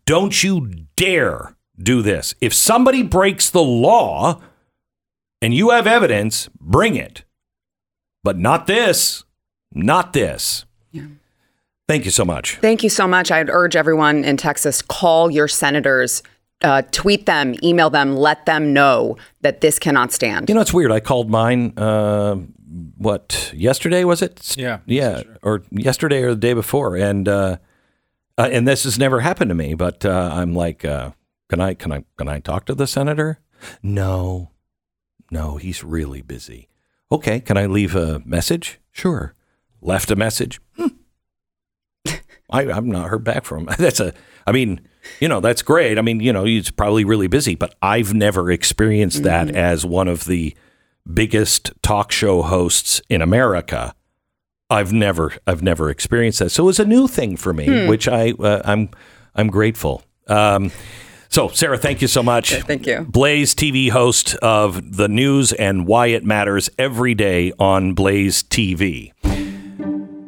don't 0.07 0.43
you 0.43 0.87
dare 0.97 1.57
do 1.79 2.03
this. 2.03 2.35
If 2.41 2.55
somebody 2.55 3.03
breaks 3.03 3.51
the 3.51 3.63
law 3.63 4.41
and 5.41 5.53
you 5.53 5.71
have 5.71 5.87
evidence, 5.87 6.49
bring 6.61 6.95
it. 6.95 7.25
But 8.23 8.39
not 8.39 8.67
this. 8.67 9.25
Not 9.73 10.13
this. 10.13 10.65
Yeah. 10.93 11.07
Thank 11.89 12.05
you 12.05 12.11
so 12.11 12.25
much. 12.25 12.57
Thank 12.57 12.83
you 12.83 12.89
so 12.89 13.09
much. 13.09 13.31
I'd 13.31 13.51
urge 13.51 13.75
everyone 13.75 14.25
in 14.25 14.37
Texas 14.37 14.81
call 14.81 15.31
your 15.31 15.49
senators, 15.49 16.23
uh, 16.63 16.83
tweet 16.91 17.27
them, 17.27 17.55
email 17.63 17.91
them, 17.91 18.17
let 18.17 18.47
them 18.47 18.73
know 18.73 19.17
that 19.41 19.61
this 19.61 19.79
cannot 19.79 20.13
stand. 20.13 20.49
You 20.49 20.55
know, 20.55 20.61
it's 20.61 20.73
weird. 20.73 20.93
I 20.93 21.01
called 21.01 21.31
mine, 21.31 21.73
uh, 21.77 22.37
what, 22.97 23.53
yesterday 23.55 24.05
was 24.05 24.23
it? 24.23 24.57
Yeah. 24.57 24.79
Yeah. 24.87 25.23
Or 25.43 25.63
yesterday 25.71 26.23
or 26.23 26.31
the 26.31 26.41
day 26.41 26.55
before. 26.55 26.97
And, 26.97 27.29
uh, 27.29 27.57
uh, 28.39 28.49
and 28.51 28.67
this 28.67 28.85
has 28.85 28.99
never 28.99 29.21
happened 29.21 29.51
to 29.51 29.55
me, 29.55 29.75
but 29.75 30.05
uh, 30.05 30.31
I'm 30.33 30.55
like, 30.55 30.85
uh, 30.85 31.11
can 31.49 31.61
I, 31.61 31.75
can 31.75 31.93
I, 31.93 32.05
can 32.17 32.29
I 32.29 32.41
talk 32.41 32.65
to 32.67 32.75
the 32.75 32.87
senator? 32.87 33.41
No, 33.83 34.51
no, 35.31 35.57
he's 35.57 35.85
really 35.85 36.23
busy. 36.23 36.69
Okay. 37.11 37.41
Can 37.41 37.59
I 37.59 37.67
leave 37.67 37.95
a 37.95 38.23
message? 38.25 38.81
Sure. 38.91 39.35
Left 39.83 40.11
a 40.11 40.17
message. 40.17 40.61
Hmm. 40.77 40.87
I, 42.51 42.71
I've 42.71 42.85
not 42.85 43.11
heard 43.11 43.25
back 43.25 43.45
from 43.45 43.69
him. 43.69 43.75
That's 43.79 44.01
a, 44.01 44.15
I 44.47 44.53
mean, 44.53 44.81
you 45.21 45.29
know, 45.29 45.41
that's 45.41 45.63
great. 45.63 45.99
I 45.99 46.03
mean, 46.03 46.21
you 46.21 46.33
know, 46.33 46.45
he's 46.45 46.71
probably 46.71 47.05
really 47.05 47.27
busy, 47.27 47.55
but 47.55 47.75
I've 47.83 48.15
never 48.15 48.51
experienced 48.51 49.23
that 49.25 49.55
as 49.55 49.85
one 49.85 50.09
of 50.09 50.25
the 50.27 50.55
biggest 51.13 51.73
talk 51.83 52.13
show 52.13 52.43
hosts 52.43 53.01
in 53.09 53.23
America. 53.23 53.95
I've 54.71 54.93
never, 54.93 55.35
I've 55.47 55.63
never 55.63 55.91
experienced 55.91 56.39
that. 56.39 56.51
So 56.51 56.65
it 56.65 56.67
was 56.67 56.81
a 56.81 56.85
new 56.85 57.07
thing 57.09 57.37
for 57.37 57.53
me, 57.53 57.89
which 57.89 58.09
I, 58.09 58.31
uh, 58.33 58.63
I'm, 58.65 58.91
I'm 59.35 59.49
grateful. 59.49 60.03
Um, 60.29 60.71
so, 61.29 61.49
Sara, 61.49 61.79
thank 61.79 62.03
you 62.03 62.09
so 62.09 62.23
much. 62.23 62.55
thank 62.55 62.87
you. 62.87 63.07
Blaze 63.09 63.55
TV 63.55 63.91
host 63.91 64.35
of 64.37 64.97
the 64.97 65.09
news 65.09 65.53
and 65.53 65.87
why 65.87 66.09
it 66.09 66.25
matters 66.25 66.69
every 66.79 67.15
day 67.15 67.53
on 67.59 67.95
Blaze 67.95 68.43
TV. 68.43 69.13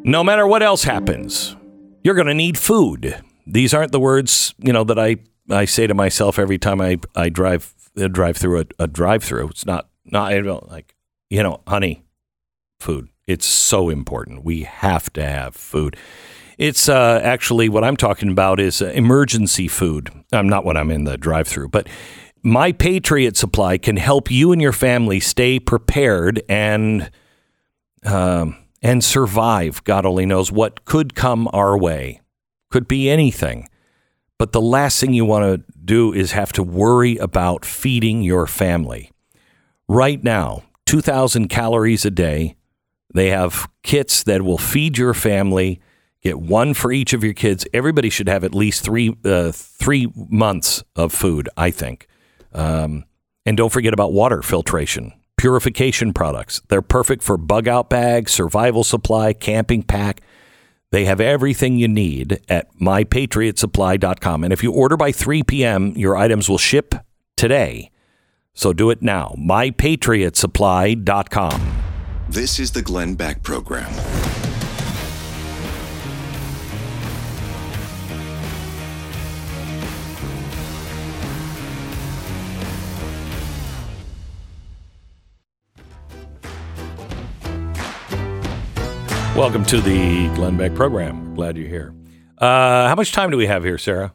No 0.06 0.24
matter 0.24 0.46
what 0.46 0.62
else 0.62 0.84
happens, 0.84 1.56
you're 2.02 2.14
going 2.14 2.26
to 2.26 2.34
need 2.34 2.58
food. 2.58 3.22
These 3.46 3.74
aren't 3.74 3.92
the 3.92 4.00
words, 4.00 4.54
you 4.58 4.72
know, 4.72 4.84
that 4.84 4.98
I, 4.98 5.16
I 5.50 5.64
say 5.64 5.86
to 5.86 5.94
myself 5.94 6.38
every 6.38 6.58
time 6.58 6.80
I, 6.80 6.98
I 7.14 7.28
drive 7.28 7.74
uh, 8.00 8.08
drive 8.08 8.36
through 8.36 8.60
a, 8.60 8.64
a 8.84 8.86
drive 8.86 9.22
through. 9.22 9.48
It's 9.48 9.66
not 9.66 9.88
not 10.04 10.32
I 10.32 10.40
don't 10.40 10.68
like, 10.70 10.94
you 11.30 11.42
know, 11.42 11.60
honey, 11.66 12.04
food. 12.78 13.08
It's 13.26 13.46
so 13.46 13.88
important. 13.88 14.44
We 14.44 14.62
have 14.62 15.12
to 15.14 15.24
have 15.24 15.54
food. 15.54 15.96
It's 16.58 16.88
uh, 16.88 17.20
actually 17.22 17.68
what 17.68 17.84
I'm 17.84 17.96
talking 17.96 18.30
about 18.30 18.60
is 18.60 18.80
uh, 18.80 18.86
emergency 18.86 19.66
food. 19.68 20.10
I'm 20.32 20.48
not 20.48 20.64
when 20.64 20.76
I'm 20.76 20.90
in 20.90 21.04
the 21.04 21.18
drive 21.18 21.48
through, 21.48 21.68
but 21.68 21.88
my 22.42 22.72
Patriot 22.72 23.36
Supply 23.36 23.78
can 23.78 23.96
help 23.96 24.30
you 24.30 24.52
and 24.52 24.60
your 24.60 24.72
family 24.72 25.18
stay 25.18 25.58
prepared 25.58 26.42
and 26.48 27.10
um, 28.04 28.56
and 28.82 29.02
survive. 29.02 29.82
God 29.84 30.04
only 30.04 30.26
knows 30.26 30.52
what 30.52 30.84
could 30.84 31.14
come 31.14 31.48
our 31.52 31.76
way. 31.76 32.20
Could 32.74 32.88
be 32.88 33.08
anything. 33.08 33.68
But 34.36 34.50
the 34.50 34.60
last 34.60 35.00
thing 35.00 35.12
you 35.12 35.24
want 35.24 35.44
to 35.44 35.72
do 35.84 36.12
is 36.12 36.32
have 36.32 36.52
to 36.54 36.62
worry 36.64 37.16
about 37.18 37.64
feeding 37.64 38.20
your 38.20 38.48
family. 38.48 39.12
Right 39.86 40.20
now, 40.24 40.64
2,000 40.86 41.46
calories 41.46 42.04
a 42.04 42.10
day. 42.10 42.56
They 43.14 43.30
have 43.30 43.68
kits 43.84 44.24
that 44.24 44.42
will 44.42 44.58
feed 44.58 44.98
your 44.98 45.14
family. 45.14 45.80
Get 46.20 46.40
one 46.40 46.74
for 46.74 46.90
each 46.90 47.12
of 47.12 47.22
your 47.22 47.32
kids. 47.32 47.64
Everybody 47.72 48.10
should 48.10 48.28
have 48.28 48.42
at 48.42 48.56
least 48.56 48.82
three 48.82 49.16
uh, 49.24 49.52
three 49.52 50.12
months 50.16 50.82
of 50.96 51.12
food. 51.12 51.48
I 51.56 51.70
think. 51.70 52.08
Um, 52.52 53.04
and 53.46 53.56
don't 53.56 53.70
forget 53.70 53.94
about 53.94 54.12
water 54.12 54.42
filtration, 54.42 55.12
purification 55.36 56.12
products. 56.12 56.60
They're 56.70 56.82
perfect 56.82 57.22
for 57.22 57.36
bug 57.36 57.68
out 57.68 57.88
bags, 57.88 58.32
survival 58.32 58.82
supply, 58.82 59.32
camping 59.32 59.84
pack. 59.84 60.22
They 60.94 61.04
have 61.06 61.20
everything 61.20 61.76
you 61.76 61.88
need 61.88 62.40
at 62.48 62.72
mypatriotsupply.com. 62.78 64.44
And 64.44 64.52
if 64.52 64.62
you 64.62 64.70
order 64.70 64.96
by 64.96 65.10
3 65.10 65.42
p.m., 65.42 65.92
your 65.96 66.16
items 66.16 66.48
will 66.48 66.56
ship 66.56 66.94
today. 67.36 67.90
So 68.52 68.72
do 68.72 68.90
it 68.90 69.02
now. 69.02 69.34
mypatriotsupply.com. 69.36 71.82
This 72.28 72.60
is 72.60 72.70
the 72.70 72.82
Glenn 72.82 73.16
Beck 73.16 73.42
Program. 73.42 73.92
Welcome 89.36 89.64
to 89.66 89.80
the 89.80 90.28
Glenn 90.36 90.56
Beck 90.56 90.74
program. 90.76 91.34
Glad 91.34 91.56
you're 91.56 91.66
here. 91.68 91.92
Uh, 92.38 92.86
how 92.88 92.94
much 92.94 93.10
time 93.10 93.30
do 93.30 93.36
we 93.36 93.46
have 93.46 93.64
here, 93.64 93.78
Sarah? 93.78 94.14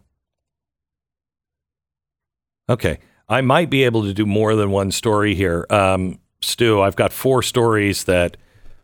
Okay. 2.70 3.00
I 3.28 3.42
might 3.42 3.70
be 3.70 3.84
able 3.84 4.04
to 4.04 4.14
do 4.14 4.26
more 4.26 4.56
than 4.56 4.72
one 4.72 4.92
story 4.92 5.36
here. 5.36 5.66
Um, 5.70 6.20
Stu, 6.42 6.82
I've 6.82 6.96
got 6.96 7.12
four 7.12 7.44
stories 7.44 8.06
that 8.06 8.38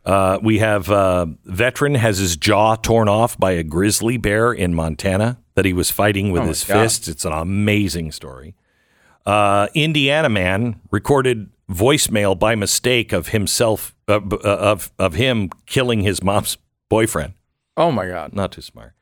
uh, 0.06 0.40
we 0.44 0.60
have. 0.60 0.92
Uh, 0.92 1.28
veteran 1.46 1.96
has 1.96 2.18
his 2.18 2.36
jaw 2.36 2.76
torn 2.76 3.08
off 3.08 3.38
by 3.38 3.52
a 3.52 3.64
grizzly 3.64 4.18
bear 4.18 4.52
in 4.52 4.74
Montana 4.76 5.40
that 5.56 5.64
he 5.64 5.72
was 5.72 5.90
fighting 5.90 6.32
with 6.34 6.42
Oh, 6.44 6.48
his 6.48 6.64
God. 6.66 6.82
fists. 6.82 7.08
It's 7.08 7.24
an 7.24 7.32
amazing 7.34 8.12
story. 8.12 8.56
Uh, 9.26 9.68
Indiana 9.74 10.28
man 10.30 10.82
recorded 10.92 11.50
voicemail 11.70 12.38
by 12.38 12.56
mistake 12.56 13.12
of 13.14 13.30
himself 13.30 13.96
uh, 14.08 14.20
uh, 14.32 14.38
of 14.44 14.92
of 15.00 15.16
him 15.16 15.50
killing 15.66 16.02
his 16.02 16.22
mom's 16.24 16.58
boyfriend. 16.90 17.34
Oh 17.78 17.92
my 17.92 18.08
God. 18.08 18.34
Not 18.34 18.52
too 18.52 18.62
smart. 18.62 18.94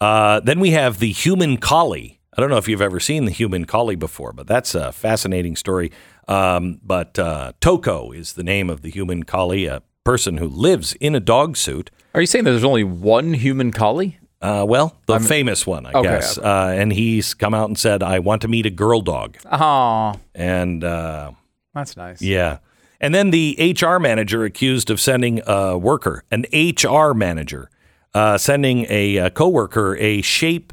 Uh, 0.00 0.40
then 0.40 0.60
we 0.60 0.70
have 0.70 0.98
the 0.98 1.10
human 1.12 1.56
collie. 1.56 2.20
I 2.36 2.40
don't 2.40 2.50
know 2.50 2.56
if 2.56 2.68
you've 2.68 2.82
ever 2.82 3.00
seen 3.00 3.24
the 3.24 3.32
human 3.32 3.64
collie 3.64 3.96
before, 3.96 4.32
but 4.32 4.46
that's 4.46 4.74
a 4.74 4.92
fascinating 4.92 5.56
story. 5.56 5.90
Um, 6.28 6.78
but 6.84 7.18
uh, 7.18 7.52
Toco 7.60 8.14
is 8.14 8.34
the 8.34 8.44
name 8.44 8.70
of 8.70 8.82
the 8.82 8.90
human 8.90 9.22
collie, 9.24 9.66
a 9.66 9.82
person 10.04 10.36
who 10.36 10.46
lives 10.46 10.94
in 11.00 11.14
a 11.16 11.20
dog 11.20 11.56
suit. 11.56 11.90
Are 12.14 12.20
you 12.20 12.26
saying 12.26 12.44
that 12.44 12.52
there's 12.52 12.64
only 12.64 12.84
one 12.84 13.32
human 13.34 13.72
collie? 13.72 14.18
Uh, 14.40 14.64
well, 14.68 14.96
the 15.06 15.18
famous 15.18 15.66
one, 15.66 15.84
I 15.86 15.90
Okay, 15.92 16.02
guess. 16.02 16.38
okay. 16.38 16.46
Uh, 16.48 16.68
and 16.68 16.92
he's 16.92 17.34
come 17.34 17.54
out 17.54 17.68
and 17.68 17.76
said, 17.78 18.04
"I 18.04 18.20
want 18.20 18.42
to 18.42 18.48
meet 18.48 18.66
a 18.66 18.70
girl 18.70 19.00
dog." 19.00 19.36
Oh, 19.50 20.14
And 20.32 20.84
uh, 20.84 21.32
that's 21.78 21.96
nice. 21.96 22.20
yeah. 22.22 22.58
And 23.00 23.14
then 23.14 23.30
the 23.30 23.76
HR 23.80 23.98
manager 23.98 24.44
accused 24.44 24.90
of 24.90 25.00
sending 25.00 25.40
a 25.46 25.78
worker, 25.78 26.24
an 26.30 26.46
HR 26.52 27.12
manager, 27.14 27.70
uh, 28.12 28.38
sending 28.38 28.86
a, 28.88 29.18
uh 29.18 29.30
coworker 29.30 29.96
a 29.98 30.20
shape, 30.22 30.72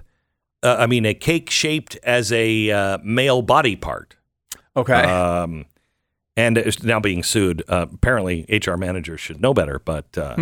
uh, 0.63 0.77
I 0.79 0.87
mean, 0.87 1.05
a 1.05 1.13
cake 1.13 1.51
shaped 1.51 1.97
as 2.03 2.31
a 2.31 2.71
uh, 2.71 2.97
male 3.03 3.43
body 3.43 3.75
part. 3.75 4.15
Okay. 4.75 4.93
Um, 4.93 5.65
and 6.37 6.57
is 6.57 6.83
now 6.83 6.99
being 6.99 7.23
sued. 7.23 7.63
Uh, 7.67 7.85
apparently, 7.93 8.45
HR 8.49 8.75
managers 8.75 9.21
should 9.21 9.41
know 9.41 9.53
better, 9.53 9.79
but 9.79 10.17
uh, 10.17 10.35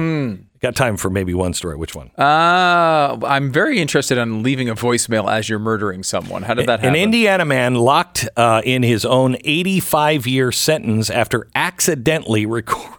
got 0.59 0.75
time 0.75 0.97
for 0.97 1.09
maybe 1.09 1.33
one 1.33 1.53
story. 1.53 1.75
Which 1.75 1.93
one? 1.95 2.09
Uh, 2.17 3.17
I'm 3.25 3.51
very 3.51 3.79
interested 3.79 4.17
in 4.17 4.41
leaving 4.41 4.69
a 4.69 4.75
voicemail 4.75 5.31
as 5.31 5.49
you're 5.49 5.59
murdering 5.59 6.01
someone. 6.03 6.43
How 6.43 6.55
did 6.55 6.67
that 6.67 6.79
happen? 6.79 6.95
An 6.95 7.01
Indiana 7.01 7.45
man 7.45 7.75
locked 7.75 8.27
uh, 8.35 8.61
in 8.65 8.81
his 8.83 9.05
own 9.05 9.37
85 9.43 10.25
year 10.25 10.51
sentence 10.51 11.09
after 11.09 11.47
accidentally 11.53 12.45
record- 12.47 12.97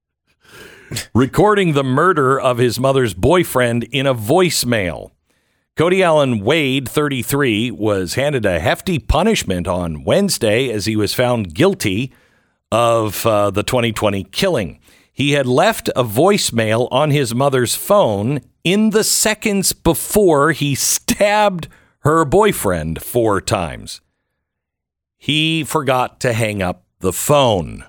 recording 1.14 1.74
the 1.74 1.84
murder 1.84 2.40
of 2.40 2.58
his 2.58 2.80
mother's 2.80 3.12
boyfriend 3.14 3.84
in 3.84 4.06
a 4.06 4.14
voicemail. 4.14 5.10
Cody 5.74 6.02
Allen 6.02 6.44
Wade, 6.44 6.86
33, 6.86 7.70
was 7.70 8.14
handed 8.14 8.44
a 8.44 8.60
hefty 8.60 8.98
punishment 8.98 9.66
on 9.66 10.04
Wednesday 10.04 10.70
as 10.70 10.84
he 10.84 10.96
was 10.96 11.14
found 11.14 11.54
guilty 11.54 12.12
of 12.72 13.26
uh, 13.26 13.50
the 13.50 13.62
2020 13.62 14.24
killing. 14.24 14.80
He 15.12 15.32
had 15.32 15.46
left 15.46 15.90
a 15.94 16.02
voicemail 16.02 16.88
on 16.90 17.10
his 17.10 17.34
mother's 17.34 17.74
phone 17.74 18.40
in 18.64 18.90
the 18.90 19.04
seconds 19.04 19.74
before 19.74 20.52
he 20.52 20.74
stabbed 20.74 21.68
her 22.00 22.24
boyfriend 22.24 23.02
four 23.02 23.42
times. 23.42 24.00
He 25.18 25.64
forgot 25.64 26.18
to 26.20 26.32
hang 26.32 26.62
up 26.62 26.84
the 27.00 27.12
phone. 27.12 27.84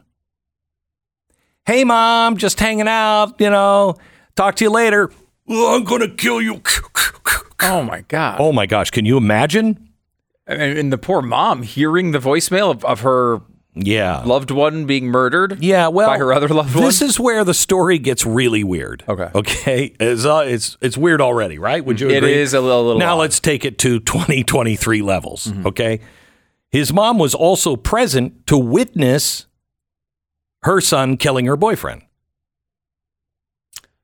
Hey, 1.65 1.86
mom, 1.86 2.36
just 2.36 2.59
hanging 2.59 2.89
out, 2.89 3.39
you 3.39 3.49
know, 3.49 3.95
talk 4.36 4.57
to 4.57 4.65
you 4.65 4.69
later. 4.69 5.09
"Oh, 5.47 5.77
I'm 5.77 5.86
going 5.86 6.01
to 6.01 6.09
kill 6.13 6.41
you. 6.41 6.61
Oh 7.61 7.81
my 7.84 8.01
god! 8.01 8.41
Oh 8.41 8.51
my 8.51 8.65
gosh, 8.65 8.91
can 8.91 9.05
you 9.05 9.15
imagine? 9.15 9.88
And, 10.45 10.77
and 10.77 10.91
the 10.91 10.97
poor 10.97 11.21
mom 11.21 11.63
hearing 11.63 12.11
the 12.11 12.19
voicemail 12.19 12.69
of, 12.69 12.84
of 12.84 12.99
her 12.99 13.39
Yeah. 13.76 14.21
loved 14.24 14.51
one 14.51 14.86
being 14.86 15.05
murdered. 15.07 15.63
Yeah, 15.63 15.88
well, 15.88 16.07
by 16.07 16.17
her 16.19 16.32
other 16.34 16.47
loved 16.47 16.76
one. 16.76 16.84
This 16.84 17.01
is 17.01 17.19
where 17.19 17.43
the 17.43 17.53
story 17.55 17.97
gets 17.97 18.26
really 18.26 18.63
weird. 18.63 19.03
Okay. 19.07 19.30
Okay. 19.34 19.95
It's 19.99 20.26
uh, 20.26 20.43
it's 20.45 20.78
it's 20.82 20.97
weird 20.97 21.21
already, 21.21 21.57
right? 21.57 21.84
Would 21.84 21.99
you 21.99 22.09
It 22.09 22.17
agree? 22.17 22.34
is 22.34 22.53
a 22.53 22.61
little- 22.61 22.84
little 22.86 22.99
Now 22.99 23.07
odd. 23.07 23.11
Mm-hmm. 23.13 23.19
let's 23.21 23.39
take 23.39 23.65
it 23.65 23.78
to 23.80 23.99
2023 24.01 25.01
levels. 25.01 25.51
Okay. 25.65 26.01
His 26.69 26.91
mom 26.93 27.17
was 27.19 27.34
also 27.36 27.76
present 27.76 28.45
to 28.47 28.57
witness 28.57 29.45
her 30.63 30.80
son 30.82 31.17
killing 31.17 31.45
her 31.45 31.55
boyfriend. 31.57 32.03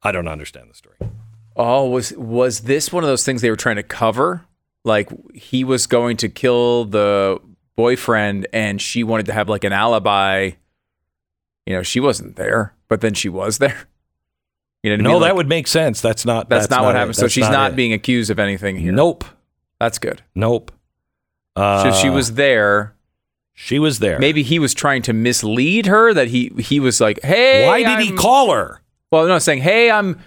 I 0.02 0.12
don't 0.12 0.28
understand 0.28 0.70
the 0.70 0.76
story. 0.76 0.96
Oh, 1.56 1.90
was 1.90 2.14
was 2.14 2.62
this 2.62 2.92
one 2.94 3.04
of 3.04 3.08
those 3.10 3.26
things 3.26 3.42
they 3.42 3.50
were 3.50 3.56
trying 3.56 3.76
to 3.76 3.84
cover? 3.84 4.46
Like 4.86 5.10
he 5.36 5.64
was 5.64 5.88
going 5.88 6.16
to 6.18 6.30
kill 6.30 6.86
the 6.86 7.40
boyfriend, 7.80 8.46
and 8.52 8.82
she 8.82 9.06
wanted 9.06 9.28
to 9.28 9.34
have 9.34 9.48
like 9.48 9.64
an 9.64 9.72
alibi. 9.72 10.52
You 11.66 11.76
know, 11.76 11.82
she 11.82 12.02
wasn't 12.02 12.36
there, 12.36 12.74
but 12.90 13.00
then 13.00 13.14
she 13.14 13.30
was 13.30 13.58
there. 13.58 13.88
You 14.82 14.96
know, 14.96 15.12
No, 15.12 15.20
that 15.20 15.36
would 15.36 15.50
make 15.50 15.68
sense. 15.68 16.00
That's 16.00 16.26
not. 16.26 16.48
That's, 16.48 16.70
not, 16.70 16.86
what 16.86 16.96
happened. 16.96 17.18
So 17.18 17.28
she's 17.28 17.50
not, 17.50 17.74
it. 17.74 17.76
being 17.76 17.92
accused 17.92 18.32
of 18.32 18.40
anything 18.40 18.78
here. 18.78 18.94
Nope. 18.94 19.26
that's 19.78 20.00
good. 20.00 20.22
Nope. 20.34 20.72
So 21.58 21.62
Uh, 21.62 21.92
she 21.92 22.10
was 22.10 22.36
there. 22.36 22.96
She 23.54 23.78
was 23.78 24.00
there. 24.00 24.20
Maybe 24.20 24.42
he 24.42 24.58
was 24.58 24.74
trying 24.74 25.02
to 25.02 25.12
mislead 25.12 25.86
her 25.88 26.14
that 26.14 26.30
he 26.30 26.54
he 26.60 26.80
was 26.80 27.02
like, 27.02 27.22
"Hey, 27.22 27.68
Why 27.68 27.84
did 27.84 28.00
he 28.00 28.12
I'm-" 28.12 28.18
call 28.18 28.54
her? 28.54 28.82
Well, 29.12 29.28
no, 29.28 29.38
saying, 29.38 29.64
"Hey, 29.64 29.92
I'm 29.92 30.22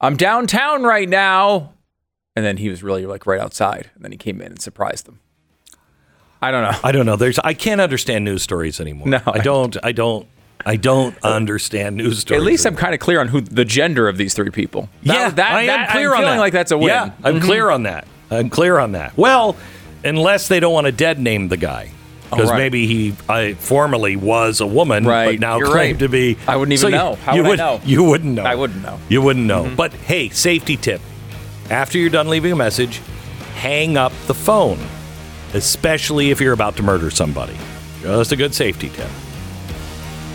I'm 0.00 0.16
downtown 0.16 0.82
right 0.82 1.06
now," 1.06 1.74
and 2.34 2.42
then 2.42 2.56
he 2.56 2.70
was 2.70 2.82
really 2.82 3.04
like 3.04 3.26
right 3.26 3.38
outside, 3.38 3.90
and 3.94 4.02
then 4.02 4.12
he 4.12 4.16
came 4.16 4.40
in 4.40 4.46
and 4.52 4.62
surprised 4.62 5.04
them. 5.04 5.20
I 6.42 6.50
don't 6.50 6.62
know. 6.62 6.78
I 6.82 6.92
don't 6.92 7.06
know. 7.06 7.16
There's 7.16 7.38
I 7.38 7.54
can't 7.54 7.80
understand 7.80 8.24
news 8.24 8.42
stories 8.42 8.80
anymore. 8.80 9.08
No, 9.08 9.20
I 9.26 9.38
don't. 9.38 9.76
I 9.82 9.92
don't. 9.92 10.26
I 10.64 10.76
don't 10.76 11.14
understand 11.24 11.96
news 11.96 12.18
stories. 12.20 12.40
At 12.42 12.46
least 12.46 12.66
I'm 12.66 12.76
kind 12.76 12.92
of 12.92 13.00
clear 13.00 13.20
on 13.20 13.28
who 13.28 13.40
the 13.40 13.64
gender 13.64 14.08
of 14.08 14.16
these 14.18 14.34
three 14.34 14.50
people. 14.50 14.88
That- 15.04 15.14
yeah, 15.14 15.30
that, 15.30 15.52
I 15.52 15.60
am 15.62 15.66
that- 15.68 15.90
clear 15.90 16.10
I'm 16.10 16.16
on 16.16 16.20
feeling 16.22 16.36
that. 16.36 16.40
like 16.40 16.52
that's 16.52 16.70
a 16.70 16.76
win. 16.78 16.88
Yeah, 16.88 17.10
I'm 17.24 17.40
Mhm. 17.40 17.44
clear 17.44 17.70
on 17.70 17.82
that. 17.84 18.06
I'm 18.30 18.50
clear 18.50 18.78
on 18.78 18.92
that. 18.92 19.16
Well, 19.16 19.56
unless 20.04 20.48
they 20.48 20.60
don't 20.60 20.72
want 20.74 20.84
to 20.86 20.92
dead 20.92 21.18
name 21.18 21.48
the 21.48 21.56
guy. 21.56 21.90
Because 22.30 22.46
Oh, 22.48 22.52
right. 22.52 22.58
maybe 22.58 22.86
he 22.86 23.14
I, 23.28 23.54
formerly 23.54 24.14
was 24.16 24.60
a 24.60 24.66
woman, 24.66 25.04
Right, 25.04 25.32
but 25.32 25.40
now 25.40 25.58
you're 25.58 25.66
claimed 25.66 26.00
right. 26.00 26.06
to 26.06 26.08
be. 26.08 26.36
I 26.46 26.56
wouldn't 26.56 26.72
even 26.78 26.90
you- 26.92 26.96
know. 26.96 27.18
How 27.24 27.34
you 27.34 27.42
would 27.42 27.58
I 27.58 27.64
know? 27.74 27.80
You 27.84 28.04
wouldn't 28.04 28.34
know. 28.34 28.44
I 28.44 28.54
wouldn't 28.54 28.82
know. 28.84 29.00
You 29.08 29.20
wouldn't 29.22 29.46
know. 29.46 29.64
Mhm. 29.64 29.76
But 29.76 29.92
hey, 29.94 30.28
safety 30.28 30.76
tip: 30.76 31.00
after 31.70 31.98
you're 31.98 32.08
done 32.10 32.28
leaving 32.28 32.52
a 32.52 32.56
message, 32.56 33.00
hang 33.56 33.96
up 33.96 34.12
the 34.28 34.34
phone, 34.34 34.78
especially 35.54 36.30
if 36.30 36.40
you're 36.40 36.52
about 36.52 36.76
to 36.76 36.82
murder 36.82 37.10
somebody. 37.10 37.56
Just 38.02 38.32
a 38.32 38.36
good 38.36 38.54
safety 38.54 38.88
tip. 38.88 39.08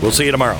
We'll 0.00 0.12
see 0.12 0.24
you 0.26 0.30
tomorrow. 0.30 0.58